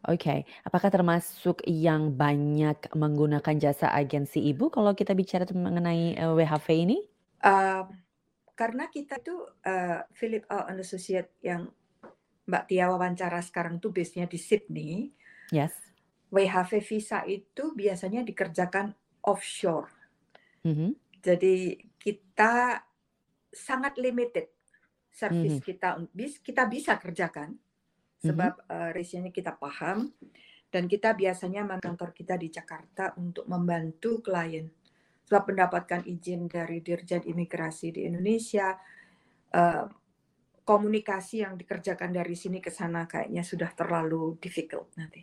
Oke, 0.06 0.46
apakah 0.62 0.86
termasuk 0.86 1.66
yang 1.66 2.14
banyak 2.14 2.78
menggunakan 2.94 3.58
jasa 3.58 3.90
agensi 3.90 4.38
Ibu 4.38 4.70
kalau 4.70 4.94
kita 4.94 5.18
bicara 5.18 5.42
mengenai 5.50 6.14
eh, 6.14 6.30
WHV 6.30 6.66
ini? 6.70 6.98
Uh, 7.42 7.82
karena 8.54 8.86
kita 8.86 9.18
itu 9.18 9.34
uh, 9.66 10.06
Philip 10.14 10.46
Au 10.46 10.70
and 10.70 10.78
Associate 10.78 11.28
yang 11.42 11.66
Mbak 12.46 12.64
Tia 12.70 12.86
wawancara 12.86 13.42
sekarang 13.42 13.82
tuh 13.82 13.90
base-nya 13.90 14.30
di 14.30 14.38
Sydney. 14.38 15.10
Yes. 15.50 15.74
WHV 16.30 16.72
visa 16.86 17.26
itu 17.26 17.74
biasanya 17.74 18.22
dikerjakan 18.22 18.94
offshore. 19.26 19.90
Mhm, 20.62 20.94
Jadi 21.18 21.82
kita 21.98 22.85
sangat 23.52 23.96
limited 23.98 24.50
service 25.10 25.58
Mhm. 25.60 25.64
kita 25.64 25.88
bis 26.12 26.38
kita 26.44 26.68
bisa 26.68 27.00
kerjakan 27.00 27.56
sebab 28.20 28.64
uh, 28.68 28.90
ratio-nya 28.92 29.32
kita 29.32 29.56
paham 29.56 30.12
dan 30.68 30.84
kita 30.90 31.14
biasanya 31.14 31.78
kantor 31.78 32.10
kita 32.12 32.34
di 32.36 32.48
Jakarta 32.50 33.14
untuk 33.16 33.46
membantu 33.48 34.20
klien 34.20 34.66
sebab 35.26 35.52
mendapatkan 35.54 36.04
izin 36.06 36.46
dari 36.46 36.80
Dirjen 36.82 37.22
Imigrasi 37.26 37.96
di 37.96 38.06
Indonesia 38.06 38.76
uh, 39.56 39.84
komunikasi 40.66 41.46
yang 41.46 41.54
dikerjakan 41.54 42.10
dari 42.10 42.34
sini 42.34 42.58
ke 42.58 42.74
sana 42.74 43.06
kayaknya 43.06 43.46
sudah 43.46 43.70
terlalu 43.72 44.34
difficult 44.42 44.90
nanti. 44.98 45.22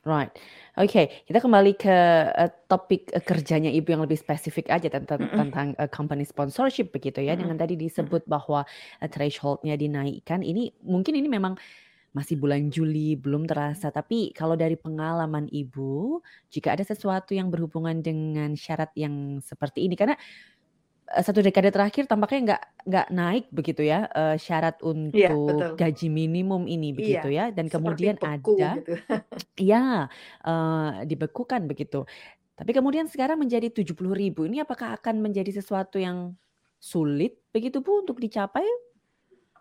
Right. 0.00 0.32
Oke, 0.80 1.12
kita 1.28 1.44
kembali 1.44 1.76
ke 1.76 1.96
eh, 2.32 2.48
topik 2.64 3.12
eh, 3.12 3.20
kerjanya 3.20 3.68
Ibu 3.68 3.92
yang 3.92 4.02
lebih 4.08 4.16
spesifik 4.16 4.72
aja 4.72 4.88
tentang 4.88 5.20
Mm-mm. 5.20 5.36
tentang 5.36 5.66
eh, 5.76 5.90
company 5.92 6.24
sponsorship 6.24 6.88
begitu 6.88 7.20
ya. 7.20 7.36
Dengan 7.36 7.60
Mm-mm. 7.60 7.64
tadi 7.68 7.76
disebut 7.76 8.24
bahwa 8.24 8.64
eh, 9.04 9.10
threshold-nya 9.12 9.76
dinaikkan. 9.76 10.40
Ini 10.40 10.88
mungkin 10.88 11.20
ini 11.20 11.28
memang 11.28 11.52
masih 12.16 12.40
bulan 12.40 12.72
Juli 12.72 13.14
belum 13.14 13.46
terasa, 13.46 13.94
tapi 13.94 14.34
kalau 14.34 14.58
dari 14.58 14.74
pengalaman 14.74 15.46
Ibu, 15.46 16.18
jika 16.50 16.74
ada 16.74 16.82
sesuatu 16.82 17.38
yang 17.38 17.54
berhubungan 17.54 18.02
dengan 18.02 18.58
syarat 18.58 18.90
yang 18.98 19.38
seperti 19.38 19.86
ini, 19.86 19.94
karena 19.94 20.18
satu 21.10 21.42
dekade 21.42 21.74
terakhir 21.74 22.06
tampaknya 22.06 22.40
nggak 22.54 22.62
nggak 22.86 23.06
naik 23.10 23.44
begitu 23.50 23.82
ya 23.82 24.06
eh, 24.14 24.36
syarat 24.38 24.78
Iya, 25.10 25.34
untuk 25.34 25.66
betul. 25.66 25.74
gaji 25.74 26.06
minimum 26.06 26.70
ini 26.70 26.94
begitu 26.94 27.26
ya, 27.34 27.50
dan 27.50 27.66
Seperti 27.66 27.74
kemudian 27.74 28.14
beku 28.14 28.54
ada 28.62 28.70
gitu. 28.78 28.92
Ya, 29.60 30.08
eee, 30.46 31.04
dibekukan 31.10 31.68
begitu. 31.68 32.06
Tapi 32.56 32.70
kemudian 32.76 33.06
sekarang 33.10 33.40
menjadi 33.40 33.68
70.000 33.72 34.44
ini 34.48 34.60
apakah 34.62 34.96
akan 35.00 35.20
menjadi 35.20 35.50
sesuatu 35.60 35.96
yang 36.00 36.36
sulit 36.80 37.40
begitu 37.52 37.80
Bu 37.84 38.04
untuk 38.04 38.20
dicapai? 38.20 38.64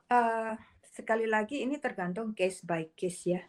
Eh, 0.10 0.54
sekali 0.84 1.26
lagi 1.30 1.62
ini 1.62 1.78
tergantung 1.78 2.34
case 2.34 2.66
by 2.66 2.92
case 2.98 3.22
ya. 3.30 3.42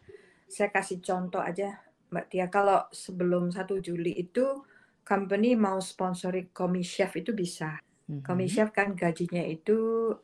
Saya 0.47 0.69
kasih 0.69 0.99
contoh 1.01 1.41
aja 1.41 1.81
Mbak 2.11 2.25
Tia. 2.31 2.47
Kalau 2.51 2.85
sebelum 2.91 3.49
1 3.51 3.79
Juli 3.79 4.13
itu 4.13 4.45
company 5.03 5.57
mau 5.57 5.79
sponsori 5.81 6.51
komi 6.51 6.83
chef 6.85 7.15
itu 7.17 7.31
bisa. 7.33 7.79
Komi 8.19 8.45
Mhm. 8.45 8.53
chef 8.53 8.69
kan 8.75 8.93
gajinya 8.93 9.43
itu 9.47 9.77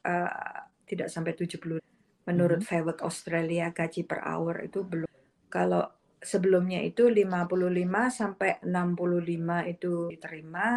eh, 0.03 0.59
tidak 0.87 1.07
sampai 1.09 1.33
70. 1.33 1.79
Menurut 2.27 2.59
Mhm. 2.61 2.83
Work 2.83 3.01
Australia 3.07 3.71
gaji 3.71 4.03
per 4.03 4.19
hour 4.27 4.67
itu 4.67 4.83
belum. 4.83 5.09
Kalau 5.47 5.83
sebelumnya 6.19 6.83
itu 6.83 7.07
55 7.07 8.11
sampai 8.11 8.59
65 8.67 9.63
itu 9.63 10.11
diterima. 10.11 10.67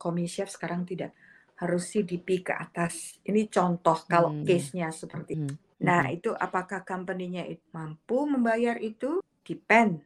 Komi 0.00 0.24
chef 0.26 0.48
sekarang 0.50 0.82
tidak. 0.88 1.12
Harus 1.60 1.92
CDP 1.92 2.40
ke 2.40 2.56
atas. 2.56 3.20
Ini 3.20 3.46
contoh 3.52 4.08
kalau 4.08 4.32
Hmm. 4.32 4.44
case-nya 4.48 4.88
seperti 4.90 5.36
Mhm, 5.36 5.56
Nah, 5.80 6.04
mhm. 6.04 6.12
itu 6.12 6.30
apakah 6.36 6.84
company-nya 6.84 7.48
itu 7.48 7.64
mampu 7.72 8.28
membayar 8.28 8.76
itu? 8.76 9.20
Depend. 9.44 10.04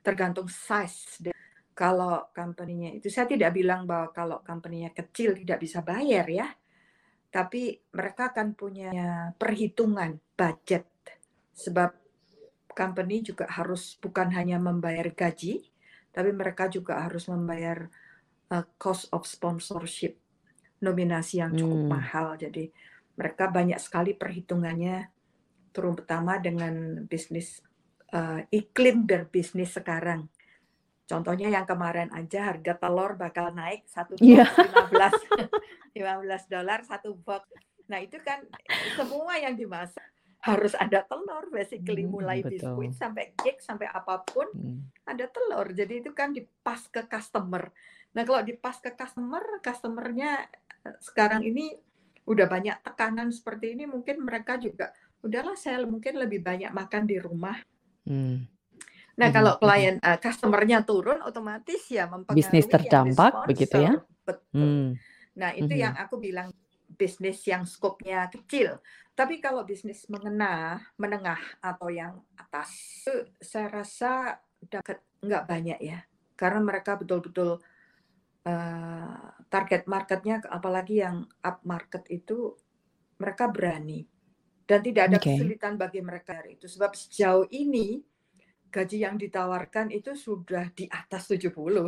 Tergantung 0.00 0.48
size. 0.48 1.20
Kalau 1.74 2.30
company-nya 2.30 2.94
itu, 2.94 3.10
saya 3.10 3.26
tidak 3.26 3.50
bilang 3.50 3.82
bahwa 3.84 4.14
kalau 4.14 4.38
company-nya 4.46 4.94
kecil 4.94 5.34
tidak 5.34 5.58
bisa 5.58 5.82
bayar 5.82 6.26
ya. 6.30 6.46
Tapi 7.34 7.74
mereka 7.90 8.30
akan 8.30 8.54
punya 8.54 8.94
perhitungan 9.34 10.14
budget. 10.38 10.86
Sebab 11.50 11.90
company 12.74 13.22
juga 13.26 13.50
harus 13.50 13.98
bukan 13.98 14.30
hanya 14.34 14.58
membayar 14.62 15.06
gaji, 15.10 15.62
tapi 16.14 16.30
mereka 16.30 16.70
juga 16.70 17.02
harus 17.02 17.26
membayar 17.26 17.90
uh, 18.54 18.64
cost 18.78 19.10
of 19.10 19.26
sponsorship, 19.26 20.14
nominasi 20.82 21.42
yang 21.42 21.54
cukup 21.54 21.80
Hmm. 21.86 21.90
mahal. 21.90 22.28
Jadi 22.38 22.70
mereka 23.18 23.50
banyak 23.50 23.78
sekali 23.78 24.14
perhitungannya 24.14 25.10
terutama 25.74 26.38
dengan 26.38 27.02
bisnis 27.06 27.62
uh, 28.14 28.42
iklim 28.50 29.06
berbisnis 29.06 29.74
sekarang. 29.74 30.30
Contohnya 31.04 31.48
yang 31.48 31.64
kemarin 31.64 32.08
aja 32.10 32.48
harga 32.48 32.72
telur 32.74 33.12
bakal 33.14 33.52
naik 33.52 33.84
satu 33.86 34.16
box 34.16 34.24
Iya. 34.24 34.48
15 35.92 35.92
15 35.92 36.48
dolar 36.48 36.80
satu 36.82 37.12
box. 37.14 37.44
Nah 37.86 38.00
itu 38.00 38.16
kan 38.18 38.40
semua 38.94 39.36
yang 39.36 39.54
dimasak 39.54 40.04
harus 40.40 40.76
ada 40.76 41.00
telur 41.00 41.48
basically 41.48 42.04
Hmm, 42.04 42.12
mulai 42.12 42.38
biskuit 42.40 42.92
betul. 42.92 43.00
sampai 43.00 43.32
cake 43.34 43.60
sampai 43.60 43.88
apa 43.88 44.20
pun 44.22 44.44
Hmm. 44.50 44.80
ada 45.04 45.24
telur. 45.26 45.68
Jadi 45.70 46.00
itu 46.00 46.12
kan 46.12 46.32
dipas 46.32 46.88
ke 46.88 47.04
customer. 47.04 47.68
Nah 48.12 48.22
kalau 48.22 48.40
dipas 48.40 48.76
ke 48.78 48.92
customer, 48.92 49.40
customernya 49.60 50.44
eh, 50.82 50.96
sekarang 51.00 51.40
ini 51.42 51.72
udah 52.24 52.44
banyak 52.44 52.80
tekanan 52.80 53.28
seperti 53.28 53.72
ini, 53.72 53.84
mungkin 53.84 54.20
mereka 54.20 54.56
juga 54.56 54.88
udahlah 55.20 55.52
saya 55.54 55.80
mungkin 55.84 56.16
lebih 56.16 56.40
banyak 56.40 56.72
makan 56.72 57.04
di 57.04 57.16
rumah. 57.16 57.56
Hmm. 58.04 58.48
Nah 59.20 59.28
Mhm, 59.30 59.34
kalau 59.34 59.52
mhm. 59.62 59.62
klien 59.62 59.96
eh, 60.02 60.18
customernya 60.18 60.82
turun, 60.88 61.22
otomatis 61.22 61.82
ya 61.90 62.04
mempengaruhi 62.10 62.34
Bisnis 62.36 62.66
terdampak 62.72 63.44
begitu 63.44 63.76
ya? 63.76 63.92
Betul. 64.26 64.72
Hmm. 64.72 64.96
Nah 65.38 65.50
itu 65.54 65.72
Mhm. 65.74 65.78
yang 65.78 65.94
aku 65.98 66.16
bilang 66.22 66.50
bisnis 66.88 67.42
yang 67.46 67.64
skopnya 67.66 68.28
kecil. 68.32 68.80
Tapi 69.18 69.38
kalau 69.44 69.62
bisnis 69.66 70.06
mengena, 70.10 70.80
menengah 70.98 71.40
atau 71.62 71.88
yang 71.90 72.22
atas, 72.38 72.70
itu 73.04 73.12
saya 73.42 73.68
rasa 73.70 74.12
dapat 74.64 75.02
nggak 75.22 75.44
banyak 75.50 75.78
ya, 75.82 75.98
karena 76.38 76.60
mereka 76.64 76.96
betul-betul 77.00 77.60
eh, 78.46 79.16
target 79.52 79.82
marketnya, 79.90 80.36
apalagi 80.48 80.94
yang 81.04 81.18
up 81.44 81.62
market 81.66 82.04
itu 82.12 82.56
mereka 83.22 83.48
berani 83.52 84.06
dan 84.68 84.80
tidak 84.86 85.04
ada 85.12 85.18
Oke. 85.18 85.24
kesulitan 85.24 85.74
bagi 85.80 86.00
mereka 86.04 86.40
itu. 86.48 86.66
Sebab 86.70 86.92
sejauh 86.96 87.46
ini 87.52 88.00
gaji 88.74 88.96
yang 89.06 89.16
ditawarkan 89.22 89.86
itu 89.98 90.10
sudah 90.26 90.64
di 90.78 90.84
atas 91.00 91.22
70 91.30 91.86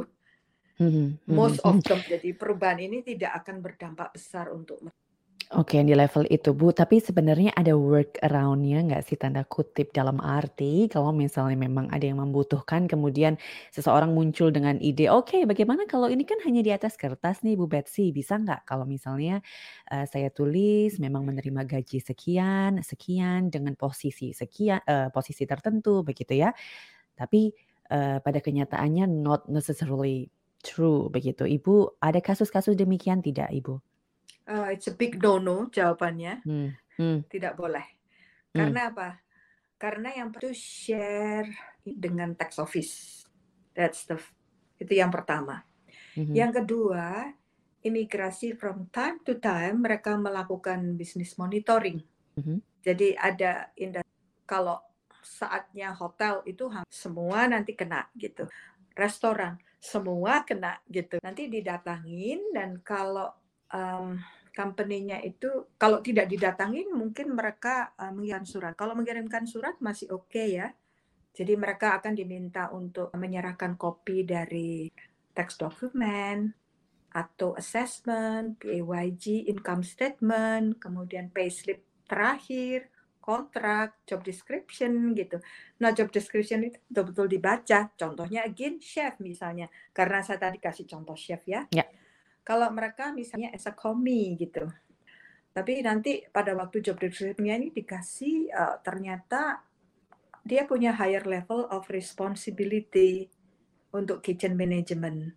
Mhm, 0.79 1.19
mhm, 1.27 1.37
most 1.39 1.59
mhm. 1.65 1.69
of 1.71 1.77
them. 1.87 2.01
Jadi 2.13 2.29
perubahan 2.41 2.81
ini 2.87 2.99
tidak 3.11 3.33
akan 3.45 3.57
berdampak 3.65 4.09
besar 4.17 4.47
untuk 4.59 4.79
mereka. 4.85 5.06
Oke, 5.55 5.79
di 5.87 5.95
level 5.95 6.27
itu, 6.27 6.51
Bu. 6.59 6.75
Tapi 6.75 6.99
sebenarnya 6.99 7.55
ada 7.55 7.71
workaround-nya 7.79 8.83
nggak 8.83 9.03
sih, 9.07 9.15
tanda 9.15 9.47
kutip, 9.47 9.95
dalam 9.95 10.19
arti 10.19 10.91
kalau 10.91 11.15
misalnya 11.15 11.55
memang 11.55 11.87
ada 11.95 12.03
yang 12.03 12.19
membutuhkan, 12.19 12.91
kemudian 12.91 13.39
seseorang 13.71 14.11
muncul 14.11 14.51
dengan 14.51 14.75
ide, 14.83 15.07
"Oke, 15.07 15.47
bagaimana 15.47 15.87
kalau 15.87 16.11
ini 16.11 16.27
kan 16.27 16.43
hanya 16.43 16.67
di 16.67 16.75
atas 16.75 16.99
kertas 16.99 17.47
nih, 17.47 17.55
Bu 17.55 17.71
Betsy, 17.71 18.11
bisa 18.11 18.35
nggak 18.43 18.67
kalau 18.67 18.91
misalnya 18.91 19.39
eh, 19.95 20.03
saya 20.11 20.35
tulis 20.35 20.99
memang 20.99 21.23
menerima 21.23 21.63
gaji 21.63 22.03
sekian, 22.03 22.83
sekian 22.83 23.47
dengan 23.47 23.79
posisi 23.79 24.35
sekian, 24.35 24.83
eh, 24.83 25.15
posisi 25.15 25.47
tertentu, 25.47 26.03
begitu 26.03 26.35
ya. 26.35 26.51
Tapi 27.15 27.55
eh, 27.95 28.19
pada 28.23 28.41
kenyataannya 28.43 29.07
not 29.09 29.47
necessarily 29.51 30.31
true, 30.63 31.09
begitu. 31.13 31.47
Ibu 31.47 32.01
ada 32.03 32.19
kasus-kasus 32.23 32.75
demikian 32.79 33.23
tidak, 33.23 33.51
Ibu? 33.55 33.96
Uh, 34.47 34.71
it's 34.71 34.87
a 34.87 34.95
big 34.95 35.19
no-no 35.19 35.67
jawabannya, 35.67 36.39
Hmm, 36.47 36.71
hmm, 36.97 37.27
tidak 37.27 37.59
boleh. 37.59 37.83
hmm. 37.83 38.55
Karena 38.55 38.81
apa? 38.95 39.09
Karena 39.75 40.09
yang 40.15 40.31
perlu 40.31 40.55
share 40.55 41.51
dengan 41.83 42.33
tax 42.39 42.63
office. 42.63 43.27
That's 43.75 44.07
the 44.07 44.17
itu 44.79 44.95
yang 44.95 45.11
pertama. 45.11 45.67
Mhm. 46.17 46.33
Yang 46.33 46.53
kedua, 46.63 47.29
imigrasi 47.83 48.55
from 48.57 48.87
time 48.89 49.21
to 49.27 49.37
time 49.37 49.83
mereka 49.83 50.15
melakukan 50.17 50.95
bisnis 50.95 51.35
monitoring. 51.37 52.01
Mhm. 52.39 52.63
Jadi 52.87 53.19
ada 53.19 53.69
inda- 53.75 54.07
kalau 54.47 54.79
saatnya 55.27 55.91
hotel 55.91 56.41
itu 56.47 56.71
semua 56.87 57.51
nanti 57.51 57.75
kena 57.75 58.07
gitu. 58.15 58.47
Restoran 58.95 59.59
semua 59.77 60.47
kena 60.47 60.79
gitu. 60.87 61.19
Nanti 61.19 61.51
didatangin 61.51 62.55
dan 62.55 62.79
kalau 62.81 63.35
um, 63.73 64.19
company-nya 64.57 65.21
itu 65.21 65.69
kalau 65.77 66.01
tidak 66.01 66.33
didatangin 66.33 66.89
mungkin 66.93 67.37
mereka 67.37 67.93
uh, 68.01 68.11
mengirimkan 68.11 68.49
surat. 68.49 68.73
Kalau 68.73 68.97
mengirimkan 68.97 69.45
surat 69.45 69.77
masih 69.85 70.13
oke 70.13 70.41
ya. 70.41 70.73
Jadi 71.37 71.53
mereka 71.53 72.01
akan 72.01 72.17
diminta 72.17 72.73
untuk 72.73 73.13
menyerahkan 73.13 73.77
kopi 73.77 74.25
dari 74.25 74.89
tax 75.37 75.61
document 75.61 76.49
atau 77.13 77.53
assessment, 77.61 78.57
PAYG, 78.57 79.45
income 79.53 79.85
statement, 79.85 80.81
kemudian 80.81 81.29
payslip 81.29 81.85
terakhir, 82.09 82.89
kontrak, 83.21 84.01
job 84.07 84.23
description 84.23 85.11
gitu. 85.13 85.43
Nah, 85.83 85.91
job 85.91 86.09
description 86.15 86.63
itu 86.63 86.79
betul-betul 86.89 87.27
dibaca. 87.27 87.91
Contohnya 87.99 88.47
again 88.47 88.79
chef 88.79 89.19
misalnya. 89.19 89.67
Karena 89.91 90.23
saya 90.23 90.39
tadi 90.39 90.63
kasih 90.63 90.87
contoh 90.87 91.19
chef 91.19 91.43
ya. 91.45 91.67
Ya. 91.75 91.85
Kalau 92.47 92.71
mereka 92.71 93.11
misalnya 93.11 93.51
as 93.51 93.67
a 93.67 93.75
commie 93.75 94.39
gitu. 94.39 94.71
Tapi 95.51 95.83
nanti 95.83 96.23
pada 96.31 96.55
waktu 96.55 96.79
job 96.79 97.01
description-nya 97.01 97.59
ini 97.59 97.69
dikasih 97.75 98.55
uh, 98.55 98.77
ternyata 98.87 99.67
dia 100.47 100.63
punya 100.63 100.95
higher 100.95 101.27
level 101.27 101.67
of 101.75 101.91
responsibility 101.91 103.27
untuk 103.91 104.23
kitchen 104.23 104.55
management. 104.55 105.35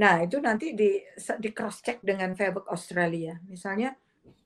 Nah, 0.00 0.24
itu 0.24 0.40
nanti 0.40 0.72
di, 0.72 0.96
di 1.36 1.50
cross 1.52 1.84
check 1.84 2.00
dengan 2.00 2.32
Fairbook 2.32 2.70
Australia. 2.72 3.36
Misalnya 3.44 3.92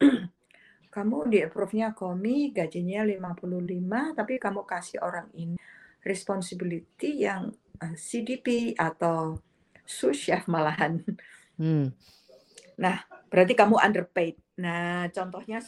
kamu 0.95 1.31
di 1.31 1.39
approve-nya 1.47 1.95
komi 1.95 2.51
gajinya 2.51 3.07
55 3.07 4.19
tapi 4.19 4.35
kamu 4.43 4.63
kasih 4.67 4.99
orang 4.99 5.31
ini 5.39 5.55
responsibility 6.03 7.23
yang 7.23 7.55
uh, 7.79 7.95
CDP 7.95 8.75
atau 8.75 9.39
sous 9.85 10.17
chef 10.17 10.49
malahan. 10.51 10.99
Hmm. 11.59 11.91
Nah, 12.79 13.03
berarti 13.31 13.55
kamu 13.55 13.79
underpaid. 13.79 14.35
Nah, 14.59 15.07
contohnya 15.11 15.63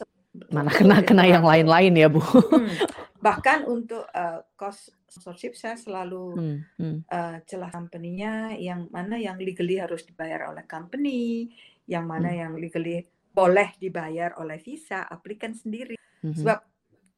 Mana 0.52 0.68
kena 0.68 1.00
kena 1.00 1.24
yang 1.24 1.44
lain-lain 1.46 1.96
ya, 1.96 2.08
Bu. 2.12 2.20
Hmm. 2.20 2.68
Bahkan 3.16 3.64
untuk 3.64 4.04
uh, 4.12 4.44
cost 4.52 4.92
sponsorship 5.08 5.56
saya 5.56 5.80
selalu 5.80 6.24
Hmm, 6.36 6.58
hmm. 6.76 6.96
uh, 7.08 7.36
jelas 7.48 7.72
company-nya 7.72 8.52
yang 8.60 8.84
mana 8.92 9.16
yang 9.16 9.40
legally 9.40 9.80
harus 9.80 10.04
dibayar 10.04 10.52
oleh 10.52 10.68
company, 10.68 11.48
yang 11.88 12.04
mana 12.04 12.28
Hmm. 12.28 12.40
yang 12.44 12.52
legally 12.60 13.08
boleh 13.32 13.72
dibayar 13.80 14.36
oleh 14.36 14.60
visa 14.60 15.08
applicant 15.08 15.56
sendiri. 15.56 15.96
Mhm. 16.24 16.36
Sebab 16.40 16.58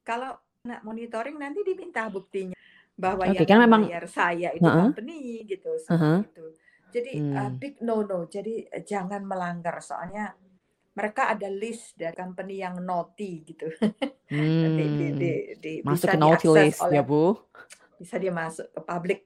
kalau 0.06 0.38
nak 0.66 0.82
monitoring 0.82 1.38
nanti 1.38 1.62
diminta 1.62 2.06
buktinya 2.10 2.58
bahwa 2.98 3.26
Oke, 3.30 3.42
yang 3.42 3.46
kan 3.46 3.58
memang 3.62 3.82
saya 4.10 4.50
itu 4.50 4.66
Heeh. 4.66 4.78
company 4.82 5.46
gitu 5.46 5.70
Heeh. 5.70 5.82
seperti 5.82 6.34
itu. 6.34 6.46
Jadi 6.88 7.12
uh, 7.20 7.48
Hmm. 7.48 7.56
big 7.56 7.80
no 7.80 8.00
no. 8.02 8.24
Jadi 8.26 8.64
uh, 8.64 8.82
jangan 8.82 9.22
melanggar 9.22 9.78
soalnya 9.80 10.32
mereka 10.92 11.30
ada 11.30 11.46
list 11.46 11.94
dari 11.94 12.10
company 12.10 12.58
yang 12.58 12.82
naughty 12.82 13.46
gitu. 13.46 13.70
Nanti 14.34 14.84
di, 14.98 15.06
di, 15.14 15.32
Hmm. 15.32 15.60
di, 15.62 15.72
Masuk 15.86 15.94
bisa 15.94 16.08
ke 16.10 16.18
naughty 16.18 16.48
list 16.50 16.80
oleh 16.82 16.98
ya, 16.98 17.02
Bu. 17.06 17.24
bisa 17.98 18.14
dia 18.14 18.30
masuk 18.30 18.66
ke 18.70 18.80
public 18.82 19.20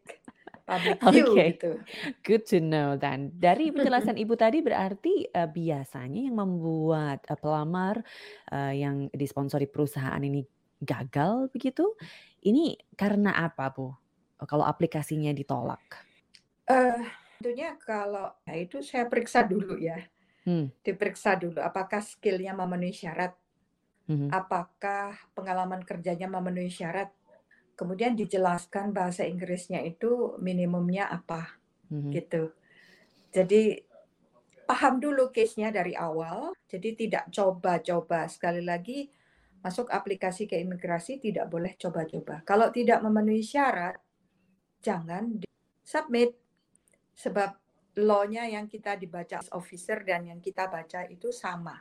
public 0.64 0.98
view 1.12 1.27
Oke. 1.33 1.44
gitu. 1.53 1.70
Good 2.25 2.42
to 2.48 2.59
know 2.61 2.96
then. 2.96 3.33
Dari 3.37 3.68
penjelasan 3.75 4.16
Ibu 4.16 4.35
tadi 4.37 4.61
berarti 4.61 5.29
eh, 5.29 5.48
biasanya 5.48 6.20
yang 6.29 6.37
membuat 6.37 7.25
eh, 7.25 7.37
pelamar 7.37 8.01
eh, 8.48 8.81
yang 8.81 9.09
disponsori 9.12 9.64
perusahaan 9.64 10.20
ini 10.20 10.44
gagal 10.83 11.48
begitu, 11.48 11.94
ini 12.42 12.75
karena 12.96 13.33
apa, 13.38 13.70
Bu? 13.70 13.92
Kalau 14.42 14.66
aplikasinya 14.66 15.31
ditolak. 15.31 15.83
Eh 16.66 17.21
tentunya 17.42 17.74
kalau 17.83 18.31
ya 18.46 18.55
itu 18.55 18.78
saya 18.87 19.11
periksa 19.11 19.42
dulu 19.42 19.74
ya. 19.74 19.98
Hmm. 20.46 20.70
Diperiksa 20.78 21.35
dulu 21.35 21.59
apakah 21.59 21.98
skillnya 21.98 22.55
memenuhi 22.55 22.94
syarat, 22.94 23.35
mhm. 24.07 24.31
apakah 24.31 25.18
pengalaman 25.35 25.83
kerjanya 25.83 26.31
memenuhi 26.31 26.70
syarat. 26.70 27.11
Kemudian 27.74 28.14
dijelaskan 28.14 28.94
bahasa 28.94 29.26
Inggrisnya 29.26 29.83
itu 29.83 30.38
minimumnya 30.38 31.11
apa 31.11 31.59
Mhm. 31.90 32.11
gitu. 32.14 32.55
Jadi 33.35 33.83
paham 34.70 35.02
dulu 35.02 35.35
case-nya 35.35 35.74
dari 35.74 35.98
awal. 35.98 36.55
Jadi 36.70 36.94
tidak 36.94 37.26
coba-coba. 37.35 38.31
Sekali 38.31 38.62
lagi 38.62 39.11
masuk 39.62 39.90
aplikasi 39.90 40.46
ke 40.46 40.59
imigrasi 40.62 41.18
tidak 41.18 41.50
boleh 41.50 41.74
coba-coba. 41.74 42.42
Kalau 42.46 42.70
tidak 42.70 43.02
memenuhi 43.02 43.42
syarat, 43.42 43.98
jangan 44.83 45.42
di 45.42 45.46
submit. 45.83 46.41
Sebab 47.12 47.51
law-nya 48.01 48.48
yang 48.48 48.64
kita 48.68 48.96
dibaca 48.96 49.44
as 49.44 49.53
officer 49.53 50.01
dan 50.01 50.25
yang 50.25 50.40
kita 50.40 50.68
baca 50.68 51.05
itu 51.12 51.29
sama. 51.29 51.77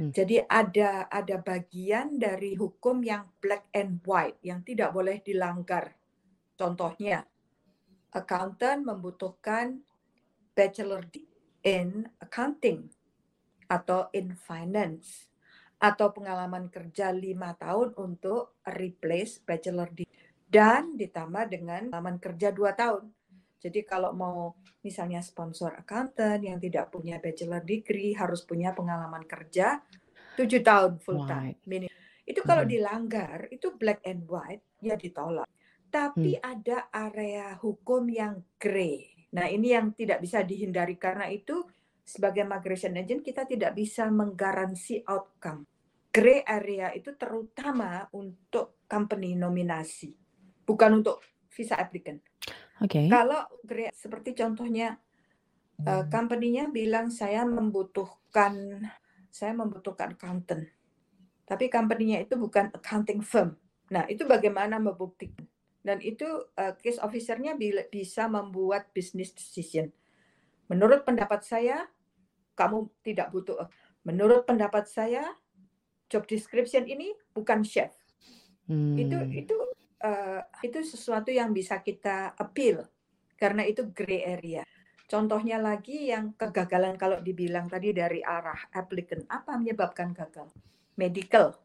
Hmm. 0.00 0.08
Jadi 0.08 0.40
ada 0.40 1.04
ada 1.12 1.36
bagian 1.36 2.16
dari 2.16 2.56
hukum 2.56 3.04
yang 3.04 3.28
black 3.36 3.68
and 3.76 4.00
white 4.08 4.40
yang 4.40 4.64
tidak 4.64 4.96
boleh 4.96 5.20
dilanggar. 5.20 5.92
Contohnya, 6.56 7.24
accountant 8.12 8.88
membutuhkan 8.88 9.84
bachelor 10.56 11.04
in 11.64 12.08
accounting 12.20 12.88
atau 13.68 14.08
in 14.16 14.32
finance 14.34 15.28
atau 15.80 16.12
pengalaman 16.12 16.68
kerja 16.68 17.08
lima 17.12 17.56
tahun 17.56 17.96
untuk 17.96 18.60
replace 18.68 19.40
bachelor 19.40 19.88
di 19.92 20.04
dan 20.50 20.98
ditambah 20.98 21.46
dengan 21.46 21.94
pengalaman 21.94 22.18
kerja 22.18 22.50
2 22.50 22.74
tahun. 22.74 23.04
Jadi 23.60 23.84
kalau 23.84 24.16
mau 24.16 24.56
misalnya 24.80 25.20
sponsor 25.20 25.76
accountant 25.76 26.40
yang 26.40 26.56
tidak 26.56 26.88
punya 26.88 27.20
bachelor 27.20 27.60
degree 27.60 28.16
harus 28.16 28.40
punya 28.48 28.72
pengalaman 28.72 29.28
kerja 29.28 29.84
7 30.34 30.64
tahun 30.64 30.96
full 31.04 31.20
time 31.28 31.52
Right. 31.52 31.58
minimum. 31.68 31.96
Itu 32.24 32.40
kalau 32.40 32.64
Mhm. 32.64 32.70
dilanggar 32.72 33.38
itu 33.52 33.76
black 33.76 34.00
and 34.08 34.24
white 34.24 34.64
ya 34.80 34.96
ditolak. 34.96 35.44
Tapi 35.92 36.40
Hmm. 36.40 36.44
ada 36.56 36.78
area 36.88 37.58
hukum 37.60 38.08
yang 38.08 38.40
grey. 38.56 39.28
Nah, 39.36 39.46
ini 39.50 39.76
yang 39.76 39.92
tidak 39.92 40.22
bisa 40.24 40.40
dihindari 40.40 40.96
karena 40.96 41.28
itu 41.28 41.62
sebagai 42.02 42.42
migration 42.42 42.96
agent 42.98 43.22
kita 43.22 43.46
tidak 43.46 43.76
bisa 43.76 44.08
menggaransi 44.10 45.04
outcome. 45.06 45.66
Grey 46.10 46.42
area 46.42 46.90
itu 46.90 47.14
terutama 47.14 48.08
untuk 48.10 48.82
company 48.90 49.38
nominasi, 49.38 50.10
bukan 50.66 51.02
untuk 51.02 51.22
visa 51.50 51.74
applicant. 51.76 52.22
Oke. 52.80 53.10
Kalau 53.10 53.44
grey 53.66 53.90
seperti 53.92 54.32
contohnya 54.32 54.96
eh, 55.82 56.04
company-nya 56.08 56.70
bilang 56.70 57.12
saya 57.12 57.44
membutuhkan 57.44 58.84
saya 59.30 59.52
membutuhkan 59.54 60.14
accountant. 60.14 60.66
Tapi 61.46 61.66
company-nya 61.66 62.22
itu 62.22 62.38
bukan 62.38 62.70
accounting 62.70 63.22
firm. 63.22 63.58
Nah, 63.90 64.06
itu 64.06 64.22
bagaimana 64.22 64.78
membuktikan? 64.78 65.46
Dan 65.82 65.98
itu 66.04 66.26
eh, 66.54 66.74
case 66.78 67.02
officer-nya 67.02 67.58
bisa 67.90 68.30
membuat 68.30 68.90
business 68.94 69.34
decision. 69.34 69.90
Menurut 70.70 71.02
pendapat 71.02 71.42
saya, 71.42 71.90
kamu 72.54 72.86
tidak 73.02 73.34
butuh. 73.34 73.66
Menurut 74.06 74.46
pendapat 74.46 74.86
saya, 74.86 75.26
job 76.06 76.26
description 76.26 76.86
ini 76.86 77.14
bukan 77.34 77.66
chef. 77.66 77.90
Itu 78.70 79.18
Hmm. 79.18 79.34
itu 79.34 79.56
eh, 80.00 80.40
itu 80.64 80.80
sesuatu 80.82 81.28
yang 81.28 81.52
bisa 81.52 81.80
kita 81.84 82.34
appeal 82.36 82.84
karena 83.36 83.64
itu 83.64 83.88
gray 83.92 84.24
area. 84.24 84.64
Contohnya 85.10 85.58
lagi 85.58 86.12
yang 86.12 86.38
kegagalan 86.38 86.94
kalau 86.94 87.18
dibilang 87.18 87.66
tadi 87.66 87.90
dari 87.90 88.22
arah 88.22 88.70
applicant 88.70 89.26
apa 89.26 89.58
menyebabkan 89.58 90.14
gagal? 90.14 90.48
Medical, 90.94 91.56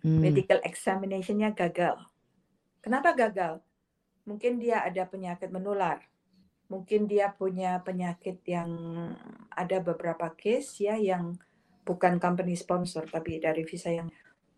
Hmm. 0.00 0.20
medical 0.24 0.60
examination-nya 0.64 1.52
gagal. 1.52 2.00
Kenapa 2.80 3.12
gagal? 3.12 3.60
Mungkin 4.24 4.56
dia 4.56 4.80
ada 4.80 5.04
penyakit 5.04 5.52
menular. 5.52 6.00
Mungkin 6.72 7.04
dia 7.04 7.34
punya 7.34 7.82
penyakit 7.84 8.40
yang 8.48 8.70
ada 9.52 9.82
beberapa 9.84 10.32
case 10.32 10.86
ya 10.86 10.96
yang 10.96 11.36
bukan 11.84 12.22
company 12.22 12.54
sponsor 12.54 13.04
tapi 13.10 13.42
dari 13.42 13.66
visa 13.66 13.90
yang 13.90 14.08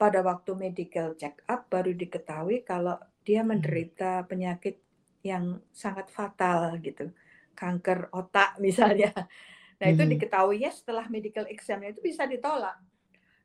pada 0.02 0.18
waktu 0.18 0.58
medical 0.58 1.14
check 1.14 1.46
up 1.46 1.70
baru 1.70 1.94
diketahui 1.94 2.66
kalau 2.66 2.98
dia 3.22 3.46
Hmm. 3.46 3.54
menderita 3.54 4.26
penyakit 4.26 4.82
yang 5.22 5.62
sangat 5.70 6.10
fatal 6.10 6.74
gitu. 6.82 7.14
Kanker 7.54 8.10
otak 8.10 8.58
misalnya. 8.66 9.14
Nah, 9.78 9.86
itu 9.86 10.02
Mhm. 10.02 10.10
diketahuinya 10.18 10.74
setelah 10.74 11.06
medical 11.06 11.46
exam 11.46 11.86
itu 11.86 12.02
bisa 12.02 12.26
ditolak 12.26 12.74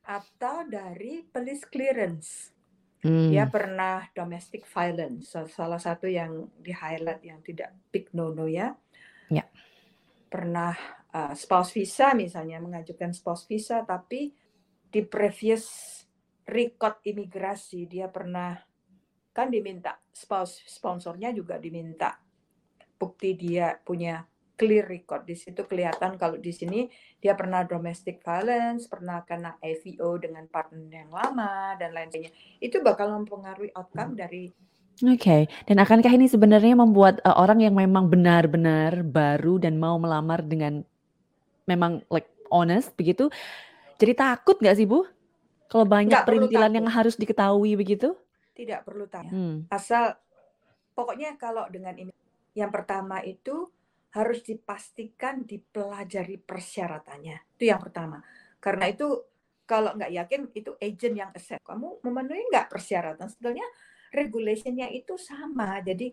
atau 0.02 0.66
dari 0.66 1.22
police 1.30 1.62
clearance. 1.70 2.50
Dia 3.06 3.46
Hmm. 3.46 3.54
pernah 3.54 4.10
domestic 4.18 4.66
violence, 4.66 5.30
sa- 5.30 5.46
salah 5.46 5.78
satu 5.78 6.10
yang 6.10 6.50
di 6.58 6.74
highlight 6.74 7.22
yang 7.22 7.38
tidak 7.46 7.70
big 7.94 8.10
no-no 8.18 8.50
ya. 8.50 8.74
Ya. 9.30 9.46
Pernah 10.26 10.74
uh, 11.14 11.34
spouse 11.38 11.78
visa 11.78 12.18
misalnya 12.18 12.58
mengajukan 12.58 13.14
spouse 13.14 13.46
visa 13.46 13.86
tapi 13.86 14.34
di 14.88 15.02
previous 15.06 15.97
record 16.48 17.04
imigrasi 17.04 17.86
dia 17.86 18.08
pernah 18.08 18.56
kan 19.36 19.52
diminta 19.52 20.00
spouse 20.10 20.64
sponsornya 20.66 21.30
juga 21.36 21.60
diminta 21.62 22.18
bukti 22.98 23.38
dia 23.38 23.78
punya 23.78 24.26
clear 24.58 24.90
record 24.90 25.30
di 25.30 25.38
situ 25.38 25.62
kelihatan 25.70 26.18
kalau 26.18 26.42
di 26.42 26.50
sini 26.50 26.90
dia 27.22 27.38
pernah 27.38 27.62
domestic 27.62 28.26
violence, 28.26 28.90
pernah 28.90 29.22
kena 29.22 29.62
AVO 29.62 30.18
dengan 30.18 30.50
partner 30.50 30.90
yang 30.90 31.14
lama 31.14 31.78
dan 31.78 31.94
lain 31.94 32.10
sebagainya. 32.10 32.34
Itu 32.58 32.82
bakal 32.82 33.14
mempengaruhi 33.14 33.70
outcome 33.78 34.18
dari 34.18 34.50
Oke, 34.98 35.46
dan 35.70 35.78
akankah 35.78 36.10
ini 36.10 36.26
sebenarnya 36.26 36.74
membuat 36.74 37.22
uh, 37.22 37.38
orang 37.38 37.62
yang 37.62 37.78
memang 37.78 38.10
benar-benar 38.10 39.06
baru 39.06 39.62
dan 39.62 39.78
mau 39.78 39.94
melamar 40.02 40.42
dengan 40.42 40.82
memang 41.70 42.02
like 42.10 42.26
honest 42.50 42.98
begitu, 42.98 43.30
jadi 44.02 44.18
takut 44.18 44.58
nggak 44.58 44.74
sih 44.74 44.90
Bu? 44.90 45.06
Kalau 45.68 45.86
banyak 45.86 46.12
nggak 46.16 46.28
perintilan 46.28 46.72
yang 46.72 46.88
harus 46.88 47.16
diketahui 47.20 47.76
begitu? 47.76 48.16
tidak 48.58 48.90
perlu 48.90 49.06
tanya. 49.06 49.30
Hmm. 49.30 49.70
Asal 49.70 50.18
pokoknya 50.98 51.38
kalau 51.38 51.70
dengan 51.70 51.94
ini 51.94 52.10
yang 52.58 52.74
pertama 52.74 53.22
itu 53.22 53.70
harus 54.18 54.42
dipastikan 54.42 55.46
dipelajari 55.46 56.42
persyaratannya. 56.42 57.38
Itu 57.54 57.70
yang 57.70 57.78
pertama. 57.78 58.26
Karena 58.58 58.90
itu 58.90 59.06
kalau 59.70 59.94
nggak 59.94 60.10
yakin 60.10 60.42
itu 60.58 60.74
agent 60.82 61.16
yang 61.22 61.30
accept. 61.30 61.62
Kamu 61.62 62.02
memenuhi 62.02 62.50
nggak 62.50 62.66
persyaratan? 62.66 63.30
Sebetulnya 63.30 63.68
regulationnya 64.10 64.90
itu 64.90 65.22
sama. 65.22 65.78
Jadi 65.86 66.10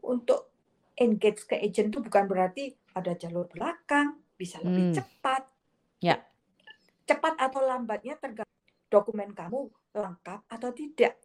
untuk 0.00 0.48
engage 0.96 1.44
ke 1.44 1.60
agent 1.60 1.92
itu 1.92 2.00
bukan 2.00 2.24
berarti 2.24 2.72
ada 2.96 3.12
jalur 3.12 3.52
belakang, 3.52 4.16
bisa 4.40 4.64
lebih 4.64 4.96
Hmm. 4.96 4.96
cepat. 4.96 5.42
Ya. 6.00 6.24
Cepat 7.04 7.36
atau 7.36 7.60
lambatnya 7.60 8.16
tergantung 8.16 8.51
dokumen 8.92 9.32
kamu 9.32 9.72
lengkap 9.96 10.44
atau 10.52 10.70
tidak. 10.76 11.16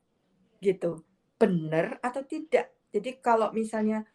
Gitu. 0.63 1.03
Benar 1.35 1.99
atau 1.99 2.23
tidak. 2.23 2.71
Jadi 2.87 3.19
kalau 3.19 3.51
misalnya 3.51 4.07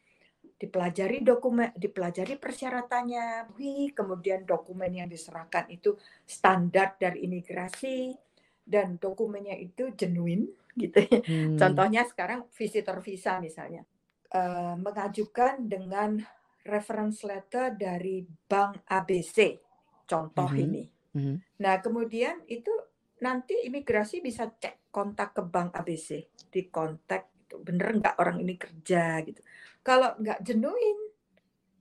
dipelajari 0.57 1.21
dokumen, 1.21 1.77
dipelajari 1.77 2.41
persyaratannya, 2.41 3.53
wih, 3.61 3.93
kemudian 3.93 4.49
dokumen 4.49 4.97
yang 4.97 5.13
diserahkan 5.13 5.69
itu 5.69 5.93
standar 6.25 6.97
dari 6.97 7.29
imigrasi 7.29 8.17
dan 8.65 8.97
dokumennya 8.97 9.61
itu 9.61 9.93
genuine 9.93 10.49
gitu 10.73 11.05
ya. 11.05 11.21
Hmm. 11.21 11.61
Contohnya 11.61 12.09
sekarang 12.09 12.49
visitor 12.57 13.05
visa 13.05 13.37
misalnya 13.37 13.85
Eh, 14.33 14.75
mengajukan 14.81 15.69
dengan 15.69 16.17
reference 16.65 17.21
letter 17.21 17.77
dari 17.77 18.25
Bank 18.25 18.81
ABC, 18.89 19.61
contoh 20.09 20.49
Mhm. 20.49 20.57
ini. 20.57 20.83
Mhm. 21.13 21.61
Nah 21.61 21.77
kemudian 21.85 22.41
itu 22.49 22.73
nanti 23.23 23.55
imigrasi 23.65 24.19
bisa 24.21 24.51
cek 24.51 24.91
kontak 24.91 25.33
ke 25.39 25.43
Bank 25.47 25.79
ABC, 25.79 26.27
di 26.51 26.67
kontak 26.69 27.31
itu 27.47 27.57
bener 27.63 27.97
nggak 28.03 28.17
orang 28.19 28.43
ini 28.43 28.55
kerja 28.59 29.23
gitu. 29.25 29.41
Kalau 29.81 30.19
nggak 30.19 30.43
genuine, 30.43 31.03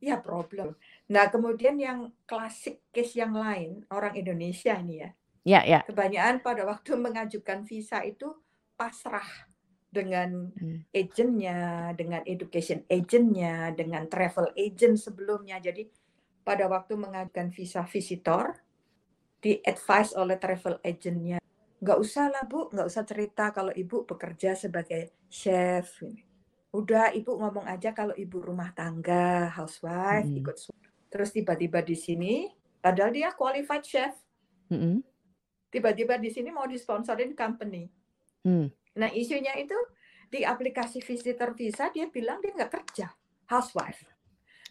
ya 0.01 0.21
problem. 0.21 0.77
Nah 1.12 1.25
kemudian 1.34 1.75
yang 1.82 2.13
klasik 2.30 2.86
case 2.93 3.17
yang 3.19 3.34
lain 3.36 3.84
orang 3.91 4.13
Indonesia 4.17 4.77
ini 4.77 4.95
ya, 5.04 5.10
Ya, 5.41 5.62
ya. 5.65 5.80
kebanyakan 5.89 6.45
pada 6.45 6.63
waktu 6.69 6.93
mengajukan 6.97 7.65
visa 7.65 8.06
itu 8.06 8.30
pasrah 8.77 9.25
dengan 9.91 10.54
Hmm. 10.56 10.88
agentnya, 10.95 11.91
dengan 11.99 12.23
education 12.23 12.86
agentnya, 12.88 13.75
dengan 13.75 14.08
travel 14.08 14.56
agent 14.56 14.95
sebelumnya. 14.97 15.60
Jadi 15.60 15.89
pada 16.47 16.65
waktu 16.71 16.95
mengajukan 16.95 17.51
visa 17.51 17.84
visitor, 17.86 18.56
di 19.41 19.58
advise 19.65 20.13
oleh 20.13 20.38
travel 20.38 20.77
agentnya, 20.86 21.41
nggak 21.82 21.97
usah 21.97 22.30
lah 22.30 22.45
bu, 22.45 22.69
nggak 22.69 22.88
usah 22.88 23.04
cerita 23.04 23.49
kalau 23.49 23.73
ibu 23.73 24.06
bekerja 24.06 24.54
sebagai 24.54 25.10
chef. 25.25 26.06
Udah 26.71 27.10
ibu 27.12 27.36
ngomong 27.36 27.65
aja 27.65 27.91
kalau 27.91 28.13
ibu 28.13 28.38
rumah 28.38 28.69
tangga, 28.71 29.49
housewife, 29.49 30.30
Mm-mm. 30.30 30.39
ikut 30.45 30.56
Terus 31.12 31.36
tiba-tiba 31.36 31.84
di 31.84 31.97
sini, 31.97 32.47
padahal 32.80 33.12
dia 33.12 33.36
qualified 33.36 33.84
chef, 33.84 34.13
Mm-mm. 34.71 35.04
tiba-tiba 35.67 36.15
di 36.21 36.32
sini 36.32 36.54
mau 36.54 36.69
disponsorin 36.69 37.36
company. 37.36 37.91
Hmm. 38.45 38.71
Nah, 38.95 39.12
isunya 39.12 39.58
itu 39.60 39.75
di 40.32 40.47
aplikasi 40.47 41.04
visitor 41.04 41.51
visa 41.51 41.91
dia 41.91 42.08
bilang 42.08 42.39
dia 42.39 42.56
nggak 42.56 42.71
kerja, 42.71 43.12
housewife. 43.51 44.08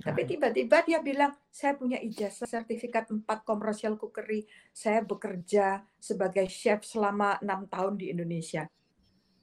Tapi 0.01 0.25
Right. 0.25 0.31
tiba-tiba 0.33 0.77
dia 0.83 0.99
bilang, 1.05 1.37
saya 1.53 1.77
punya 1.77 2.01
ijazah 2.01 2.49
sertifikat 2.49 3.13
4 3.13 3.45
commercial 3.45 4.01
cookery, 4.01 4.49
saya 4.73 5.05
bekerja 5.05 5.85
sebagai 6.01 6.49
chef 6.49 6.89
selama 6.89 7.37
enam 7.45 7.69
tahun 7.69 8.01
di 8.01 8.09
Indonesia. 8.09 8.65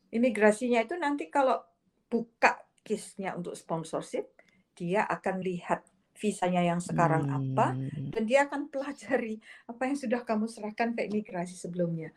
Imigrasinya 0.09 0.81
itu 0.81 0.97
nanti 0.97 1.29
kalau 1.29 1.61
buka 2.09 2.57
case-nya 2.81 3.35
untuk 3.35 3.53
sponsorship, 3.53 4.31
dia 4.73 5.03
akan 5.05 5.43
lihat 5.43 5.83
visanya 6.17 6.65
yang 6.65 6.81
sekarang 6.81 7.29
apa, 7.29 7.77
Hmm. 7.77 8.09
dan 8.09 8.23
dia 8.25 8.49
akan 8.49 8.73
pelajari 8.73 9.37
apa 9.69 9.85
yang 9.85 9.93
sudah 9.93 10.25
kamu 10.25 10.49
serahkan 10.49 10.97
ke 10.97 11.05
imigrasi 11.05 11.53
sebelumnya. 11.53 12.09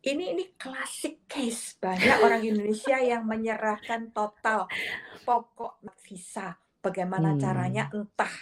Ini 0.00 0.36
ini 0.36 0.52
klasik 0.60 1.24
case 1.24 1.80
banyak 1.80 2.20
orang 2.20 2.44
Indonesia 2.44 3.00
yang 3.00 3.24
menyerahkan 3.24 4.12
total 4.12 4.68
pokok 5.24 5.80
visa. 6.04 6.52
Bagaimana 6.80 7.36
caranya 7.36 7.92
Hmm. 7.92 8.08
entah 8.08 8.34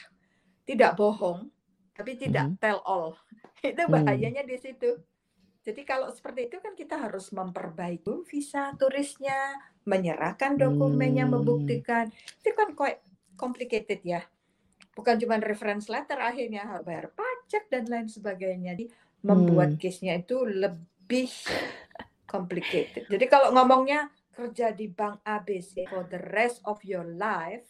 tidak 0.62 0.94
bohong, 0.94 1.50
tapi 1.94 2.14
tidak 2.14 2.54
Mhm. 2.54 2.58
tell 2.62 2.78
all. 2.86 3.18
Itu 3.66 3.82
Hmm. 3.86 3.94
bahayanya 3.98 4.46
di 4.46 4.54
situ. 4.54 5.02
Jadi 5.66 5.82
kalau 5.84 6.08
seperti 6.08 6.48
itu 6.48 6.56
kan 6.62 6.72
kita 6.72 6.96
harus 6.96 7.28
memperbaiki 7.34 8.24
visa 8.24 8.72
turisnya, 8.78 9.58
menyerahkan 9.84 10.56
dokumen 10.56 11.12
yang 11.18 11.28
Hmm. 11.34 11.42
membuktikan. 11.42 12.08
Itu 12.40 12.54
kan 12.56 12.72
quite 12.72 13.02
complicated 13.36 14.00
ya. 14.06 14.22
Bukan 14.94 15.18
cuma 15.20 15.36
reference 15.42 15.90
letter 15.90 16.16
akhirnya 16.18 16.64
harus 16.64 16.86
bayar 16.86 17.12
pajak 17.12 17.68
dan 17.68 17.84
lain 17.90 18.08
sebagainya. 18.08 18.78
Jadi 18.78 18.86
membuat 19.26 19.76
Hmm. 19.76 19.80
case-nya 19.82 20.14
itu 20.16 20.40
lebih 20.46 21.28
complicated. 22.24 23.04
Jadi 23.10 23.24
kalau 23.26 23.52
ngomongnya 23.52 24.08
kerja 24.32 24.70
di 24.70 24.86
bank 24.88 25.20
ABC 25.26 25.84
for 25.90 26.06
the 26.06 26.22
rest 26.32 26.62
of 26.64 26.78
your 26.86 27.04
life 27.04 27.66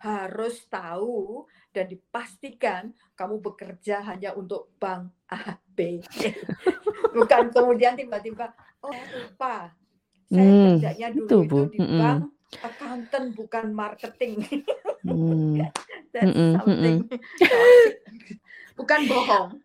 harus 0.00 0.64
tahu 0.66 1.44
dan 1.70 1.86
dipastikan 1.88 2.90
kamu 3.14 3.36
bekerja 3.44 4.00
hanya 4.04 4.32
untuk 4.34 4.72
bank 4.80 5.12
ABC. 5.28 6.32
Bukan 7.16 7.52
kemudian 7.52 7.94
tiba-tiba 7.98 8.52
oh 8.84 8.92
saya 8.92 9.20
lupa. 9.20 9.56
Saya 10.30 10.52
Hmm, 10.52 10.62
kerjanya 10.62 11.08
dulu 11.12 11.36
itu, 11.36 11.38
itu 11.44 11.62
di 11.68 11.80
Mm-mm. 11.80 12.00
bank 12.00 12.32
accountant 12.62 13.34
bukan 13.36 13.66
marketing. 13.74 14.40
Hmm. 15.04 15.70
That's 16.14 16.42
something 16.52 17.06
bukan 18.78 19.00
bohong. 19.06 19.60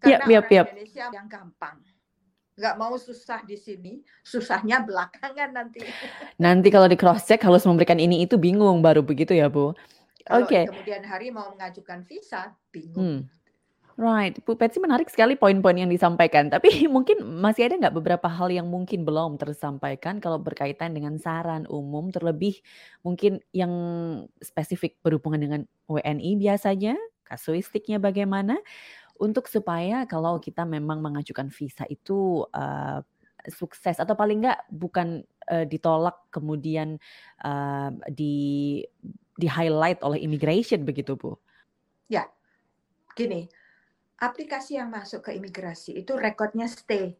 Karena 0.00 0.26
yap, 0.28 0.44
orang 0.44 0.52
yap. 0.52 0.68
Indonesia 0.70 1.04
yang 1.10 1.26
gampang. 1.30 1.80
Nggak 2.56 2.74
mau 2.80 2.96
susah 2.96 3.44
di 3.44 3.60
sini, 3.60 4.00
susahnya 4.24 4.80
belakangan 4.80 5.52
nanti. 5.52 5.84
Nanti 6.44 6.68
kalau 6.72 6.88
di 6.88 6.96
cross 6.96 7.28
check 7.28 7.44
harus 7.44 7.62
memberikan 7.68 8.00
ini 8.00 8.24
itu 8.24 8.40
bingung 8.40 8.80
baru 8.80 9.04
begitu 9.04 9.36
ya, 9.36 9.52
Bu. 9.52 9.76
Oke. 10.26 10.66
kemudian 10.66 11.06
hari 11.06 11.30
mau 11.30 11.54
mengajukan 11.54 12.02
visa, 12.02 12.50
bingung. 12.74 12.98
Hmm. 12.98 13.20
Right, 13.96 14.36
Bu 14.44 14.60
Patsy 14.60 14.76
menarik 14.76 15.08
sekali 15.08 15.40
poin-poin 15.40 15.72
yang 15.72 15.88
disampaikan. 15.88 16.52
Tapi 16.52 16.68
mungkin 16.94 17.24
masih 17.40 17.72
ada 17.72 17.80
nggak 17.80 17.96
beberapa 17.96 18.28
hal 18.28 18.52
yang 18.52 18.68
mungkin 18.68 19.08
belum 19.08 19.40
tersampaikan 19.40 20.20
kalau 20.20 20.36
berkaitan 20.36 20.92
dengan 20.92 21.16
saran 21.16 21.64
umum, 21.72 22.12
terlebih 22.12 22.60
mungkin 23.00 23.40
yang 23.56 23.72
spesifik 24.44 25.00
berhubungan 25.00 25.40
dengan 25.40 25.60
WNI 25.88 26.36
biasanya, 26.36 26.92
kasuistiknya 27.24 27.96
bagaimana, 27.96 28.60
untuk 29.20 29.48
supaya 29.50 30.04
kalau 30.04 30.38
kita 30.38 30.64
memang 30.64 31.00
mengajukan 31.00 31.48
visa 31.52 31.84
itu 31.88 32.44
uh, 32.52 33.00
sukses 33.50 33.96
atau 34.02 34.14
paling 34.18 34.42
nggak 34.42 34.66
bukan 34.70 35.22
uh, 35.50 35.64
ditolak 35.64 36.18
kemudian 36.34 36.98
uh, 37.46 37.90
di 38.10 38.82
di 39.36 39.46
highlight 39.46 40.00
oleh 40.02 40.24
immigration 40.24 40.82
begitu 40.82 41.14
Bu. 41.14 41.36
Ya, 42.08 42.26
gini, 43.12 43.46
aplikasi 44.16 44.80
yang 44.80 44.88
masuk 44.88 45.28
ke 45.28 45.36
imigrasi 45.36 46.00
itu 46.00 46.16
rekodnya 46.16 46.66
stay. 46.66 47.14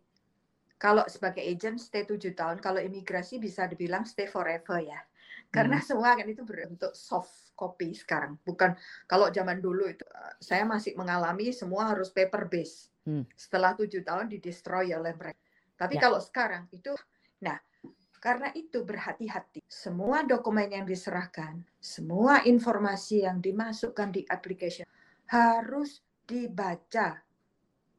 Kalau 0.76 1.08
sebagai 1.08 1.40
agent 1.40 1.80
stay 1.80 2.04
7 2.04 2.36
tahun, 2.36 2.60
kalau 2.60 2.80
imigrasi 2.80 3.40
bisa 3.40 3.64
dibilang 3.64 4.04
stay 4.04 4.28
forever 4.28 4.80
ya. 4.80 5.00
Karena 5.50 5.80
semua 5.80 6.12
kan 6.18 6.26
itu 6.28 6.44
berbentuk 6.44 6.92
soft 6.92 7.52
copy 7.56 7.96
sekarang. 7.96 8.36
Bukan 8.44 8.76
kalau 9.08 9.32
zaman 9.32 9.58
dulu 9.62 9.88
itu 9.88 10.04
eh, 10.04 10.34
saya 10.38 10.68
masih 10.68 10.92
mengalami 10.98 11.50
semua 11.50 11.90
harus 11.92 12.12
paper 12.12 12.46
base. 12.50 12.92
Hmm. 13.06 13.24
Setelah 13.38 13.72
tujuh 13.78 14.02
tahun 14.02 14.28
di 14.28 14.42
destroy 14.42 14.92
oleh 14.92 15.14
mereka. 15.16 15.40
Tapi 15.76 16.00
Ya. 16.00 16.08
kalau 16.08 16.20
sekarang 16.20 16.66
itu, 16.72 16.92
nah 17.40 17.56
karena 18.18 18.50
itu 18.56 18.82
berhati-hati. 18.82 19.62
Semua 19.70 20.26
dokumen 20.26 20.66
yang 20.72 20.82
diserahkan, 20.88 21.62
semua 21.78 22.42
informasi 22.42 23.22
yang 23.22 23.38
dimasukkan 23.38 24.08
di 24.10 24.22
application 24.26 24.88
harus 25.30 26.02
dibaca. 26.26 27.22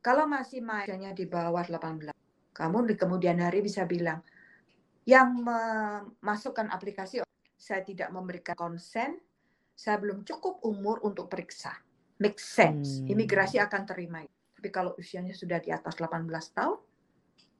Kalau 0.03 0.25
masih 0.27 0.59
mainnya 0.59 1.15
di 1.15 1.23
bawah 1.27 1.63
18, 1.63 2.11
kamu 2.51 2.77
di 2.91 2.95
kemudian 2.99 3.39
hari 3.39 3.63
bisa 3.63 3.87
bilang, 3.87 4.19
yang 5.07 5.31
memasukkan 5.39 6.67
aplikasi, 6.67 7.23
saya 7.57 7.81
tidak 7.81 8.13
memberikan 8.13 8.53
konsen, 8.53 9.17
saya 9.73 9.97
belum 9.97 10.21
cukup 10.23 10.61
umur 10.61 11.01
untuk 11.01 11.29
periksa. 11.29 11.73
Make 12.21 12.37
sense. 12.41 13.01
Hmm. 13.01 13.13
Imigrasi 13.13 13.57
akan 13.61 13.83
terima. 13.85 14.21
Tapi 14.25 14.69
kalau 14.73 14.97
usianya 14.97 15.37
sudah 15.37 15.61
di 15.61 15.69
atas 15.69 15.97
18 16.01 16.25
tahun, 16.53 16.77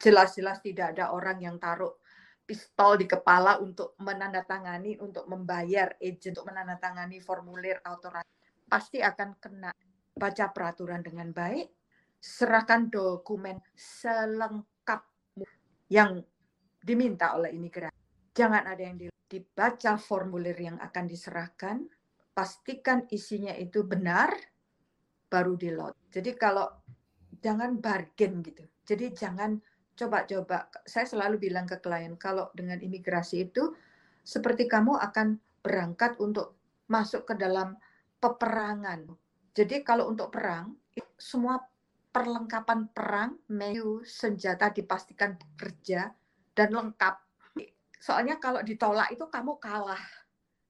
jelas-jelas 0.02 0.62
tidak 0.66 0.98
ada 0.98 1.14
orang 1.14 1.38
yang 1.42 1.58
taruh 1.62 1.98
pistol 2.48 2.98
di 2.98 3.06
kepala 3.06 3.60
untuk 3.60 3.94
menandatangani, 4.02 4.98
untuk 5.04 5.28
membayar 5.28 5.94
agent, 6.00 6.40
untuk 6.40 6.48
menandatangani 6.48 7.22
formulir 7.22 7.84
autorasi. 7.84 8.30
Pasti 8.66 9.04
akan 9.04 9.30
kena 9.38 9.70
baca 10.18 10.46
peraturan 10.50 11.06
dengan 11.06 11.30
baik, 11.30 11.70
serahkan 12.18 12.90
dokumen 12.90 13.62
selengkap 13.78 15.06
yang 15.94 16.18
diminta 16.82 17.36
oleh 17.38 17.54
imigrasi. 17.54 17.94
Jangan 18.34 18.64
ada 18.66 18.82
yang 18.82 18.98
di- 18.98 19.17
dibaca 19.28 20.00
formulir 20.00 20.56
yang 20.56 20.78
akan 20.80 21.06
diserahkan, 21.06 21.84
pastikan 22.32 23.04
isinya 23.12 23.52
itu 23.56 23.84
benar, 23.84 24.32
baru 25.28 25.60
di 25.60 25.70
load. 25.72 25.96
Jadi 26.08 26.32
kalau 26.40 26.68
jangan 27.44 27.78
bargain 27.78 28.40
gitu. 28.42 28.64
Jadi 28.88 29.12
jangan 29.12 29.60
coba-coba. 30.00 30.72
Saya 30.88 31.04
selalu 31.04 31.50
bilang 31.50 31.68
ke 31.68 31.78
klien, 31.84 32.16
kalau 32.16 32.48
dengan 32.56 32.80
imigrasi 32.80 33.52
itu 33.52 33.76
seperti 34.24 34.68
kamu 34.72 34.96
akan 34.96 35.40
berangkat 35.60 36.16
untuk 36.24 36.56
masuk 36.88 37.28
ke 37.28 37.34
dalam 37.36 37.76
peperangan. 38.24 39.12
Jadi 39.52 39.84
kalau 39.84 40.08
untuk 40.08 40.32
perang, 40.32 40.78
semua 41.20 41.60
perlengkapan 42.14 42.88
perang, 42.94 43.32
menu, 43.52 44.02
senjata 44.08 44.72
dipastikan 44.72 45.36
bekerja 45.36 46.14
dan 46.56 46.70
lengkap. 46.72 47.27
Soalnya 47.98 48.38
kalau 48.38 48.62
ditolak 48.62 49.10
itu 49.14 49.26
kamu 49.28 49.58
kalah. 49.58 50.02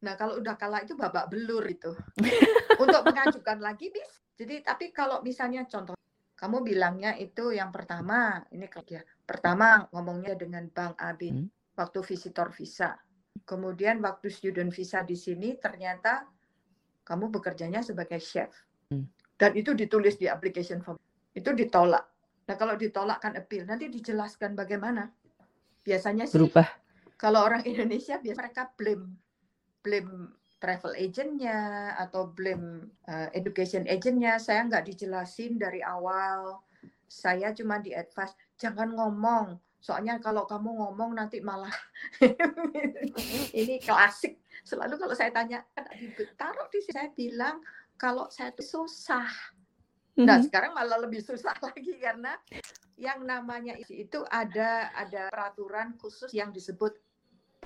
Nah 0.03 0.13
kalau 0.15 0.39
udah 0.39 0.55
kalah 0.55 0.83
itu 0.83 0.93
babak 0.95 1.27
belur 1.31 1.63
itu. 1.67 1.91
Untuk 2.83 3.01
mengajukan 3.03 3.59
lagi 3.59 3.91
bisa. 3.91 4.05
Jadi 4.37 4.61
tapi 4.61 4.93
kalau 4.93 5.25
misalnya 5.25 5.65
contoh 5.65 5.97
kamu 6.37 6.61
bilangnya 6.61 7.17
itu 7.17 7.49
yang 7.49 7.73
pertama 7.73 8.45
ini 8.53 8.69
ya 8.85 9.01
pertama 9.25 9.89
ngomongnya 9.89 10.37
dengan 10.37 10.69
bank 10.69 10.93
AB 11.01 11.21
Hmm. 11.33 11.49
waktu 11.73 11.99
visitor 12.05 12.53
visa 12.53 12.93
kemudian 13.41 13.97
waktu 14.05 14.29
student 14.29 14.69
visa 14.69 15.01
di 15.01 15.17
sini 15.17 15.57
ternyata 15.57 16.29
kamu 17.01 17.33
bekerjanya 17.33 17.81
sebagai 17.81 18.21
chef 18.21 18.53
Hmm. 18.93 19.09
dan 19.35 19.57
itu 19.57 19.73
ditulis 19.73 20.15
di 20.21 20.29
application 20.29 20.79
form 20.85 21.01
itu 21.33 21.49
ditolak 21.57 22.05
nah 22.45 22.55
kalau 22.55 22.77
ditolak 22.77 23.17
kan 23.19 23.33
appeal 23.33 23.65
nanti 23.65 23.89
dijelaskan 23.89 24.53
bagaimana 24.53 25.09
biasanya 25.81 26.29
sih 26.29 26.37
Berubah. 26.37 26.69
Kalau 27.17 27.43
orang 27.43 27.65
Indonesia 27.65 28.21
biasa 28.21 28.38
mereka 28.38 28.63
blame 28.77 29.17
blame 29.82 30.38
travel 30.58 30.93
agentnya 30.97 31.93
atau 31.97 32.30
blame 32.30 32.89
uh, 33.06 33.30
education 33.34 33.86
agentnya. 33.86 34.38
Saya 34.38 34.65
nggak 34.65 34.86
dijelasin 34.86 35.58
dari 35.58 35.82
awal. 35.82 36.62
Saya 37.08 37.53
cuma 37.53 37.77
di 37.82 37.93
advice 37.93 38.34
jangan 38.58 38.93
ngomong. 38.93 39.58
Soalnya 39.77 40.17
kalau 40.17 40.49
kamu 40.49 40.73
ngomong 40.73 41.13
nanti 41.13 41.39
malah 41.39 41.71
ini 43.53 43.77
klasik. 43.80 44.41
Selalu 44.65 44.99
kalau 44.99 45.15
saya 45.15 45.32
tanya 45.32 45.63
taruh 46.36 46.67
di 46.67 46.80
sini. 46.84 46.93
Saya 46.93 47.10
bilang 47.13 47.62
kalau 47.95 48.27
saya 48.27 48.51
itu 48.51 48.65
susah. 48.65 49.30
Nah, 50.17 50.41
Mhm. 50.41 50.49
sekarang 50.49 50.71
malah 50.73 50.97
lebih 50.97 51.21
susah 51.21 51.53
lagi 51.65 51.93
karena 52.01 52.34
yang 52.97 53.21
namanya 53.21 53.77
itu 53.77 54.25
ada 54.34 54.89
ada 54.97 55.30
peraturan 55.30 55.93
khusus 56.01 56.34
yang 56.34 56.49
disebut 56.49 56.97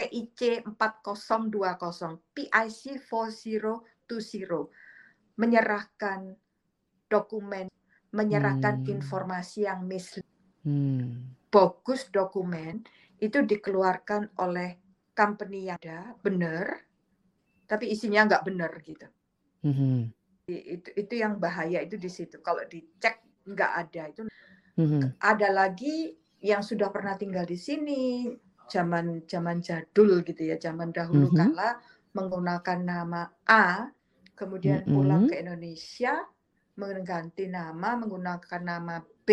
PIC 0.01 0.65
4020, 0.65 2.17
PIC 2.33 2.97
4020 2.97 4.73
menyerahkan 5.37 6.33
dokumen, 7.05 7.69
menyerahkan 8.09 8.81
Hmm. 8.81 8.89
informasi 8.97 9.69
yang 9.69 9.85
misleading. 9.85 10.25
Hmm. 10.65 11.37
Bogus 11.53 12.09
dokumen 12.09 12.81
itu 13.21 13.45
dikeluarkan 13.45 14.33
oleh 14.41 14.81
company 15.13 15.69
yang 15.69 15.77
ada 15.77 16.17
benar, 16.25 16.81
tapi 17.69 17.93
isinya 17.93 18.25
nggak 18.25 18.45
benar 18.49 18.71
gitu 18.81 19.05
Mhm. 19.61 20.11
itu 20.49 20.89
itu 20.97 21.13
yang 21.15 21.39
bahaya 21.39 21.79
itu 21.85 21.95
di 21.95 22.09
situ 22.11 22.41
kalau 22.43 22.65
dicek 22.67 23.23
nggak 23.47 23.71
ada 23.87 24.03
itu 24.11 24.21
Mhm. 24.75 25.15
ada 25.21 25.47
lagi 25.53 26.17
yang 26.41 26.65
sudah 26.65 26.89
pernah 26.89 27.15
tinggal 27.15 27.45
di 27.45 27.55
sini 27.55 28.27
zaman 28.73 29.05
zaman 29.31 29.57
jadul 29.67 30.11
gitu 30.27 30.41
ya 30.51 30.55
zaman 30.65 30.89
dahulu 30.97 31.27
Mhm. 31.27 31.51
kala 31.51 31.69
menggunakan 32.17 32.79
nama 32.91 33.21
A 33.47 33.91
kemudian 34.39 34.79
pulang 34.87 35.23
Mhm. 35.23 35.29
ke 35.29 35.35
Indonesia 35.43 36.13
mengganti 36.79 37.45
nama 37.51 37.89
menggunakan 38.01 38.61
nama 38.63 38.95
B 39.27 39.29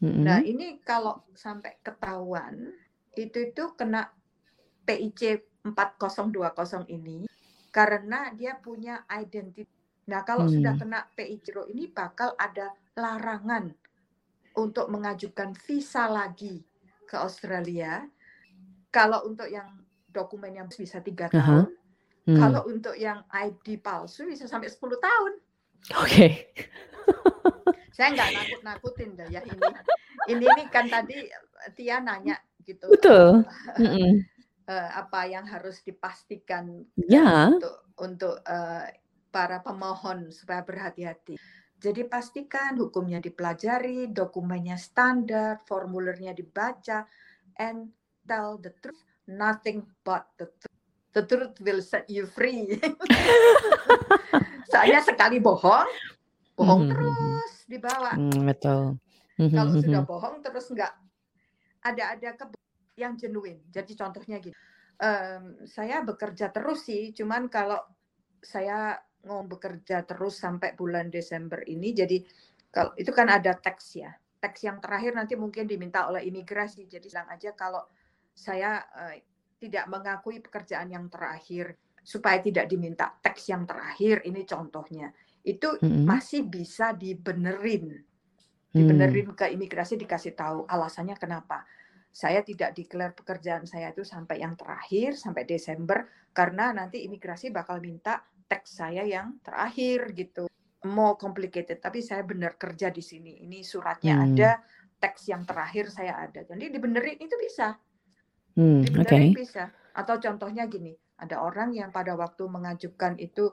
Mhm. 0.00 0.24
nah 0.24 0.38
ini 0.40 0.80
kalau 0.80 1.14
sampai 1.36 1.72
ketahuan 1.86 2.54
itu 3.14 3.38
itu 3.52 3.64
kena 3.78 4.02
PIC 4.86 5.20
4020 5.68 6.88
ini 6.88 7.28
karena 7.76 8.32
dia 8.38 8.56
punya 8.58 9.04
identitas 9.12 9.70
Nah, 10.10 10.26
kalau 10.26 10.50
sudah 10.50 10.74
Hmm. 10.74 10.82
kena 10.82 11.00
PI 11.14 11.36
Jero 11.46 11.62
ini 11.70 11.86
bakal 11.86 12.34
ada 12.34 12.74
larangan 12.98 13.70
untuk 14.58 14.90
mengajukan 14.90 15.54
visa 15.54 16.10
lagi 16.10 16.66
ke 17.06 17.16
Australia. 17.16 18.02
Kalau 18.92 19.24
untuk 19.24 19.48
yang 19.48 19.80
dokumen 20.12 20.52
yang 20.52 20.68
bisa 20.68 21.00
tiga 21.00 21.32
tahun, 21.32 21.72
Hmm. 22.22 22.38
kalau 22.38 22.62
untuk 22.70 22.94
yang 22.94 23.26
ID 23.34 23.82
palsu 23.82 24.30
bisa 24.30 24.46
sampai 24.46 24.70
10 24.70 24.94
tahun. 25.02 25.32
Oke. 25.98 26.54
Saya 27.98 28.14
nggak 28.14 28.30
nakut-nakutin 28.30 29.18
dah 29.18 29.26
ya 29.26 29.42
ini. 29.42 29.70
Ini 30.30 30.46
nih 30.46 30.66
kan 30.70 30.86
tadi 30.86 31.26
Tia 31.74 31.98
nanya 31.98 32.38
gitu. 32.62 32.86
Betul. 32.94 33.42
Mm-mm. 33.74 34.22
eh, 34.70 34.90
apa 34.94 35.26
yang 35.26 35.50
harus 35.50 35.82
dipastikan 35.82 36.86
eh, 36.94 37.10
Ya. 37.10 37.50
untuk 37.50 37.74
untuk 37.98 38.36
eh, 38.46 39.02
para 39.34 39.58
pemohon 39.58 40.30
supaya 40.30 40.62
berhati-hati. 40.62 41.34
Jadi 41.82 42.06
pastikan 42.06 42.78
hukumnya 42.78 43.18
dipelajari, 43.18 44.14
dokumennya 44.14 44.78
standar, 44.78 45.58
formulirnya 45.66 46.30
dibaca, 46.30 47.02
and 47.58 47.90
tell 48.26 48.58
the 48.58 48.72
truth, 48.82 49.02
nothing 49.26 49.86
but 50.06 50.26
the 50.38 50.46
truth. 50.58 50.78
The 51.12 51.22
truth 51.28 51.56
will 51.60 51.84
set 51.84 52.08
you 52.08 52.24
free. 52.24 52.80
Soalnya 54.72 55.04
sekali 55.04 55.36
bohong, 55.44 55.84
bohong 56.56 56.88
Mhm, 56.88 56.88
mhm. 56.88 56.96
terus 56.96 57.52
dibawa. 57.68 58.12
Hmm, 58.16 58.48
betul. 58.48 58.96
Mhm, 59.36 59.52
Kalau 59.52 59.72
mhm. 59.76 59.82
sudah 59.84 60.02
bohong 60.08 60.36
terus 60.40 60.66
nggak 60.72 60.92
ada 61.84 62.04
ada 62.16 62.30
ke 62.32 62.44
yang 62.96 63.20
genuine. 63.20 63.60
Jadi 63.68 63.92
contohnya 63.92 64.40
gini, 64.40 64.56
em, 64.96 65.68
saya 65.68 66.00
bekerja 66.00 66.48
terus 66.48 66.88
sih, 66.88 67.12
cuman 67.12 67.52
kalau 67.52 67.80
saya 68.40 68.96
mau 69.28 69.44
bekerja 69.44 70.02
terus 70.08 70.40
sampai 70.40 70.72
bulan 70.74 71.12
Desember 71.12 71.60
ini, 71.68 71.94
jadi 71.94 72.24
kalau 72.72 72.96
itu 72.96 73.12
kan 73.12 73.28
ada 73.28 73.52
teks 73.52 74.00
ya, 74.00 74.10
teks 74.40 74.64
yang 74.64 74.80
terakhir 74.80 75.12
nanti 75.12 75.36
mungkin 75.36 75.68
diminta 75.68 76.08
oleh 76.08 76.24
imigrasi. 76.24 76.88
Jadi 76.88 77.12
bilang 77.12 77.28
aja 77.28 77.52
kalau 77.52 77.84
saya 78.34 78.82
eh, 79.12 79.22
tidak 79.60 79.86
mengakui 79.86 80.42
pekerjaan 80.42 80.90
yang 80.90 81.06
terakhir 81.06 81.76
supaya 82.02 82.42
tidak 82.42 82.66
diminta 82.66 83.14
teks 83.22 83.52
yang 83.52 83.62
terakhir. 83.62 84.26
Ini 84.26 84.42
contohnya. 84.42 85.12
Itu 85.44 85.78
Mm-mm. 85.78 86.02
masih 86.02 86.46
bisa 86.46 86.90
dibenerin 86.92 88.02
Hmm. 88.72 88.88
dibenerin 88.88 89.28
ke 89.36 89.52
imigrasi 89.52 90.00
dikasih 90.00 90.32
tahu 90.32 90.64
alasannya 90.64 91.12
kenapa 91.20 91.60
saya 92.08 92.40
tidak 92.40 92.72
declare 92.72 93.12
pekerjaan 93.12 93.68
saya 93.68 93.92
itu 93.92 94.00
sampai 94.00 94.40
yang 94.40 94.56
terakhir 94.56 95.12
sampai 95.12 95.44
Desember 95.44 96.08
karena 96.32 96.72
nanti 96.72 97.04
imigrasi 97.04 97.52
bakal 97.52 97.84
minta 97.84 98.24
teks 98.48 98.80
saya 98.80 99.04
yang 99.04 99.36
terakhir 99.44 100.16
gitu 100.16 100.48
more 100.88 101.20
complicated 101.20 101.84
tapi 101.84 102.00
saya 102.00 102.24
benar 102.24 102.56
kerja 102.56 102.88
di 102.88 103.04
sini 103.04 103.44
ini 103.44 103.60
suratnya 103.60 104.16
Hmm. 104.16 104.24
ada 104.32 104.64
teks 104.96 105.28
yang 105.28 105.44
terakhir 105.44 105.92
saya 105.92 106.24
ada 106.24 106.40
jadi 106.40 106.72
dibenerin 106.72 107.20
itu 107.20 107.36
bisa 107.36 107.76
Hmm, 108.52 108.84
oke. 108.84 108.86
dibenerin 108.88 109.32
bisa 109.32 109.64
atau 109.92 110.16
contohnya 110.20 110.68
gini 110.68 110.92
ada 111.20 111.40
orang 111.40 111.72
yang 111.72 111.88
pada 111.92 112.12
waktu 112.16 112.44
mengajukan 112.48 113.16
itu 113.16 113.48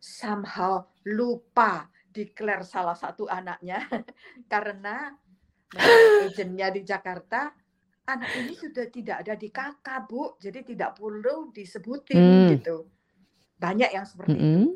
somehow 0.00 0.80
lupa 1.04 1.88
declare 2.08 2.64
salah 2.64 2.96
satu 2.96 3.28
anaknya 3.28 3.84
karena 4.52 5.12
menurut 5.70 6.12
agennya 6.26 6.68
di 6.74 6.82
Jakarta 6.82 7.52
anak 8.10 8.30
ini 8.42 8.52
sudah 8.58 8.86
tidak 8.90 9.16
ada 9.22 9.34
di 9.38 9.48
kakak 9.54 10.08
bu 10.10 10.34
jadi 10.40 10.66
tidak 10.66 10.98
perlu 10.98 11.54
disebutin 11.54 12.18
Hmm. 12.18 12.48
gitu 12.58 12.76
banyak 13.60 13.92
yang 13.92 14.08
seperti 14.08 14.34
itu 14.34 14.40
Mm-mm. 14.40 14.66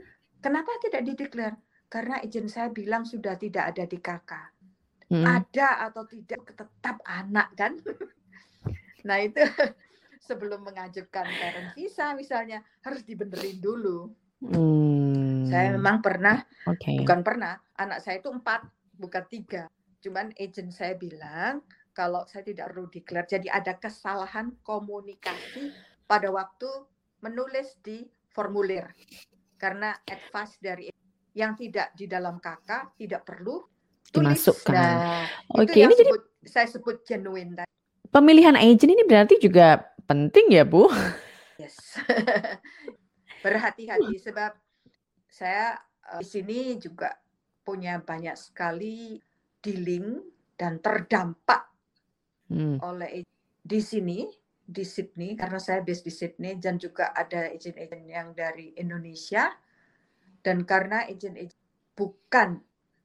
kenapa 0.44 0.70
tidak 0.84 1.02
dideklar 1.08 1.52
karena 1.88 2.20
agen 2.20 2.46
saya 2.46 2.68
bilang 2.70 3.02
sudah 3.08 3.34
tidak 3.34 3.74
ada 3.74 3.84
di 3.88 3.98
kakak 3.98 4.52
Mm-mm. 5.10 5.24
ada 5.24 5.88
atau 5.90 6.04
tidak 6.06 6.52
tetap 6.52 7.00
anak 7.08 7.48
kan 7.58 7.74
nah 9.04 9.20
itu 9.20 9.40
sebelum 10.26 10.64
mengajukan 10.64 11.28
parent 11.28 11.70
visa 11.76 12.16
misalnya 12.16 12.64
harus 12.80 13.04
dibenerin 13.04 13.60
dulu 13.60 14.08
Hmm, 14.44 15.48
saya 15.48 15.72
memang 15.72 16.04
pernah 16.04 16.44
Oke. 16.68 17.00
bukan 17.00 17.24
pernah 17.24 17.56
anak 17.80 18.04
saya 18.04 18.20
itu 18.20 18.28
empat 18.28 18.68
bukan 19.00 19.24
tiga 19.32 19.72
cuman 20.04 20.36
agent 20.36 20.68
saya 20.68 21.00
bilang 21.00 21.64
kalau 21.96 22.28
saya 22.28 22.44
tidak 22.44 22.68
perlu 22.68 22.84
declare 22.92 23.24
jadi 23.24 23.48
ada 23.48 23.72
kesalahan 23.80 24.52
komunikasi 24.60 25.72
pada 26.04 26.28
waktu 26.28 26.68
menulis 27.24 27.80
di 27.80 28.04
formulir 28.36 28.84
karena 29.56 29.96
advice 30.04 30.60
dari 30.60 30.92
yang 31.32 31.56
tidak 31.56 31.96
di 31.96 32.04
dalam 32.04 32.36
kakak 32.36 32.92
tidak 33.00 33.24
perlu 33.24 33.64
tulis 34.12 34.44
Dimasukkan. 34.44 34.76
nah 34.76 35.24
Oke, 35.56 35.72
itu 35.72 35.78
yang 35.80 35.90
ini 35.90 35.96
jadi 35.96 36.10
sebut, 36.12 36.22
saya 36.44 36.66
sebut 36.68 36.96
genuine 37.08 37.52
tadi. 37.56 37.72
Pemilihan 38.12 38.56
agent 38.56 38.90
ini 38.92 39.04
berarti 39.06 39.36
juga 39.40 39.80
penting 40.08 40.52
ya, 40.52 40.64
Bu? 40.66 40.88
yes 41.60 41.96
berhati-hati 43.44 44.16
sebab 44.18 44.52
saya 45.28 45.78
eh, 46.12 46.22
di 46.22 46.26
sini 46.26 46.78
juga 46.80 47.12
punya 47.64 48.00
banyak 48.00 48.36
sekali 48.36 49.18
dealing 49.60 50.20
dan 50.58 50.78
terdampak 50.80 51.70
Hmm. 52.50 52.78
oleh 52.84 53.24
di 53.64 53.80
sini 53.80 54.28
di 54.64 54.84
Sydney 54.84 55.36
karena 55.36 55.60
saya 55.60 55.80
base 55.84 56.04
di 56.04 56.12
Sydney 56.12 56.56
dan 56.60 56.76
juga 56.80 57.12
ada 57.12 57.48
agent-agent 57.52 58.04
yang 58.08 58.28
dari 58.32 58.72
Indonesia 58.76 59.52
dan 60.44 60.64
karena 60.64 61.04
agent-agent 61.08 61.60
bukan 61.96 62.60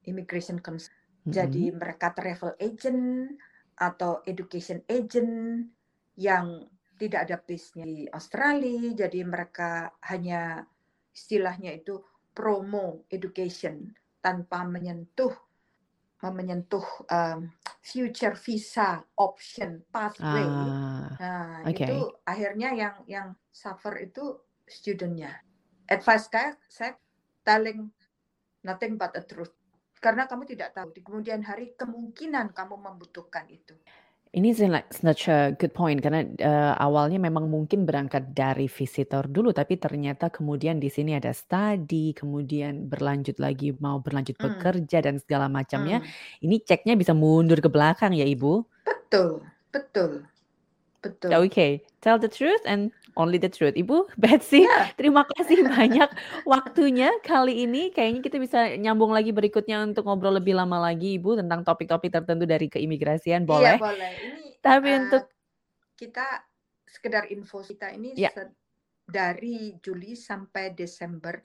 immigration 0.08 0.60
consultant 0.60 0.96
jadi 1.28 1.64
Mm-mm. 1.64 1.76
mereka 1.76 2.12
travel 2.16 2.56
agent 2.60 3.36
atau 3.80 4.20
education 4.28 4.84
agent 4.86 5.64
yang 6.20 6.68
tidak 7.00 7.24
ada 7.24 7.36
base-nya 7.40 7.88
di 7.88 8.04
Australia 8.12 8.92
jadi 8.92 9.24
mereka 9.24 9.88
hanya 10.04 10.68
istilahnya 11.16 11.72
itu 11.80 11.96
promo 12.36 13.08
education 13.08 13.88
tanpa 14.20 14.68
menyentuh 14.68 15.32
menyentuh 16.20 16.84
um, 17.08 17.48
future 17.80 18.36
visa 18.36 19.00
option 19.16 19.80
pathway 19.88 20.44
Ah, 20.44 21.16
Nah, 21.16 21.64
oke. 21.64 21.80
itu 21.80 21.98
akhirnya 22.28 22.76
yang 22.76 22.96
yang 23.08 23.28
suffer 23.48 23.96
itu 24.04 24.36
studentnya. 24.68 25.40
Advice 25.88 26.28
saya, 26.28 26.52
saya 26.68 26.92
telling 27.44 27.88
nothing 28.60 29.00
but 29.00 29.16
the 29.16 29.24
truth. 29.24 29.52
Karena 30.00 30.24
kamu 30.24 30.48
tidak 30.48 30.72
tahu 30.72 30.96
di 30.96 31.00
kemudian 31.04 31.44
hari 31.44 31.76
kemungkinan 31.76 32.56
kamu 32.56 32.74
membutuhkan 32.80 33.44
itu. 33.52 33.76
Ini 34.30 34.54
such 34.94 35.26
a 35.26 35.50
good 35.58 35.74
point 35.74 35.98
karena 35.98 36.22
eh, 36.22 36.74
awalnya 36.78 37.18
memang 37.18 37.50
mungkin 37.50 37.82
berangkat 37.82 38.30
dari 38.30 38.70
visitor 38.70 39.26
dulu, 39.26 39.50
tapi 39.50 39.74
ternyata 39.74 40.30
kemudian 40.30 40.78
di 40.78 40.86
sini 40.86 41.18
ada 41.18 41.34
study, 41.34 42.14
kemudian 42.14 42.86
berlanjut 42.86 43.42
lagi 43.42 43.74
mau 43.82 43.98
berlanjut 43.98 44.38
Hmm. 44.38 44.46
bekerja 44.46 45.02
dan 45.02 45.18
segala 45.18 45.50
macamnya. 45.50 45.98
Hmm, 45.98 46.46
Ini 46.46 46.62
ceknya 46.62 46.94
bisa 46.94 47.10
mundur 47.10 47.58
ke 47.58 47.66
belakang 47.66 48.14
ya, 48.14 48.22
Ibu. 48.22 48.62
betul, 48.86 49.42
betul, 49.74 50.10
betul. 51.02 51.30
Oke, 51.34 51.82
tell 51.98 52.18
the 52.18 52.30
truth 52.30 52.62
and 52.70 52.94
only 53.16 53.38
the 53.38 53.50
truth. 53.50 53.74
Ibu 53.74 54.10
Betsy, 54.20 54.66
Ya, 54.66 54.90
terima 54.94 55.24
kasih 55.24 55.66
banyak 55.66 56.10
waktunya 56.44 57.10
kali 57.24 57.64
ini. 57.64 57.90
Kayaknya 57.90 58.20
kita 58.22 58.36
bisa 58.38 58.58
nyambung 58.76 59.10
lagi 59.14 59.30
berikutnya 59.30 59.82
untuk 59.82 60.06
ngobrol 60.06 60.38
lebih 60.38 60.58
lama 60.58 60.78
lagi, 60.78 61.16
Ibu, 61.18 61.40
tentang 61.40 61.64
topik-topik 61.64 62.10
tertentu 62.10 62.44
dari 62.44 62.66
keimigrasian. 62.70 63.46
iya 63.46 63.48
Boleh? 63.48 63.76
boleh. 63.80 64.12
Ini 64.20 64.44
Tapi 64.60 64.88
eh, 64.90 64.98
untuk 65.00 65.24
kita 65.96 66.26
sekedar 66.84 67.30
info 67.30 67.62
kita 67.62 67.94
ini 67.94 68.18
ya, 68.18 68.34
se- 68.34 68.54
dari 69.06 69.78
Juli 69.78 70.14
sampai 70.18 70.74
Desember 70.74 71.38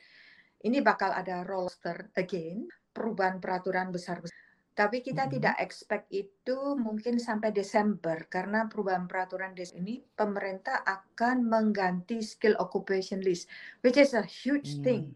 ini 0.66 0.82
bakal 0.82 1.14
ada 1.14 1.46
roster 1.46 2.10
again 2.18 2.66
perubahan 2.90 3.38
peraturan 3.38 3.94
besar 3.94 4.24
tapi 4.76 5.00
kita 5.02 5.26
Mm-mm. 5.26 5.34
tidak 5.40 5.56
expect 5.64 6.12
itu 6.12 6.58
mungkin 6.76 7.16
sampai 7.18 7.56
Desember 7.56 8.28
karena 8.28 8.68
perubahan 8.68 9.08
peraturan 9.08 9.56
des 9.56 9.72
ini 9.72 10.04
pemerintah 10.20 10.84
akan 10.84 11.48
mengganti 11.48 12.20
skill 12.20 12.60
occupation 12.60 13.24
list 13.24 13.48
which 13.82 13.96
is 13.98 14.12
a 14.14 14.24
huge 14.24 14.84
thing. 14.84 15.08
Hmm. 15.08 15.16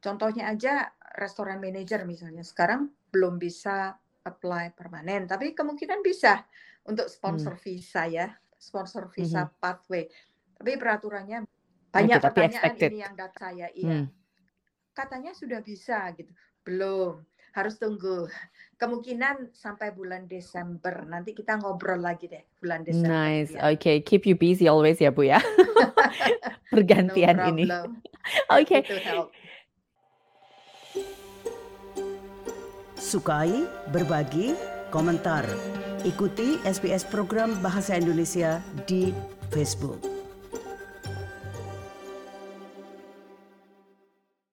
Contohnya 0.00 0.48
aja 0.50 0.94
restoran 1.20 1.60
manager 1.60 2.06
misalnya 2.08 2.42
sekarang 2.46 2.88
belum 3.12 3.36
bisa 3.36 3.94
apply 4.24 4.72
permanen 4.72 5.28
tapi 5.28 5.52
kemungkinan 5.52 6.00
bisa 6.04 6.44
untuk 6.88 7.06
Hmm. 7.24 7.52
sponsor 7.52 7.54
visa 7.60 8.08
ya, 8.08 8.32
sponsor 8.56 9.12
visa 9.12 9.44
pathway. 9.60 10.08
Tapi 10.56 10.72
peraturannya 10.80 11.44
Oke, 11.92 11.92
banyak 11.92 12.20
pertanyaan 12.24 12.74
expected. 12.74 12.90
ini 12.90 12.98
yang 13.04 13.14
data 13.18 13.36
saya 13.36 13.68
iya. 13.74 14.00
Hmm. 14.00 14.08
Katanya 14.96 15.32
sudah 15.36 15.60
bisa 15.62 16.10
gitu. 16.16 16.32
Belum. 16.64 17.27
Harus 17.52 17.76
tunggu. 17.78 18.26
Kemungkinan 18.78 19.50
sampai 19.52 19.90
bulan 19.90 20.30
Desember. 20.30 21.02
Nanti 21.06 21.34
kita 21.34 21.58
ngobrol 21.58 21.98
lagi 21.98 22.30
deh 22.30 22.42
bulan 22.62 22.86
Desember. 22.86 23.10
Nice. 23.10 23.50
Ya. 23.54 23.74
Oke, 23.74 24.02
keep 24.06 24.22
you 24.26 24.38
busy 24.38 24.70
always 24.70 24.98
ya, 25.02 25.10
Bu 25.10 25.26
ya. 25.26 25.40
No 26.68 26.84
Pergantian 26.84 27.36
ini. 27.48 27.64
problem. 27.64 28.04
Oke. 28.60 28.84
Help. 28.84 29.32
Sukai, 32.94 33.64
berbagi, 33.88 34.52
komentar. 34.92 35.48
Ikuti 36.04 36.60
SBS 36.62 37.08
program 37.08 37.56
Bahasa 37.64 37.96
Indonesia 37.96 38.60
di 38.84 39.16
Facebook. 39.48 40.17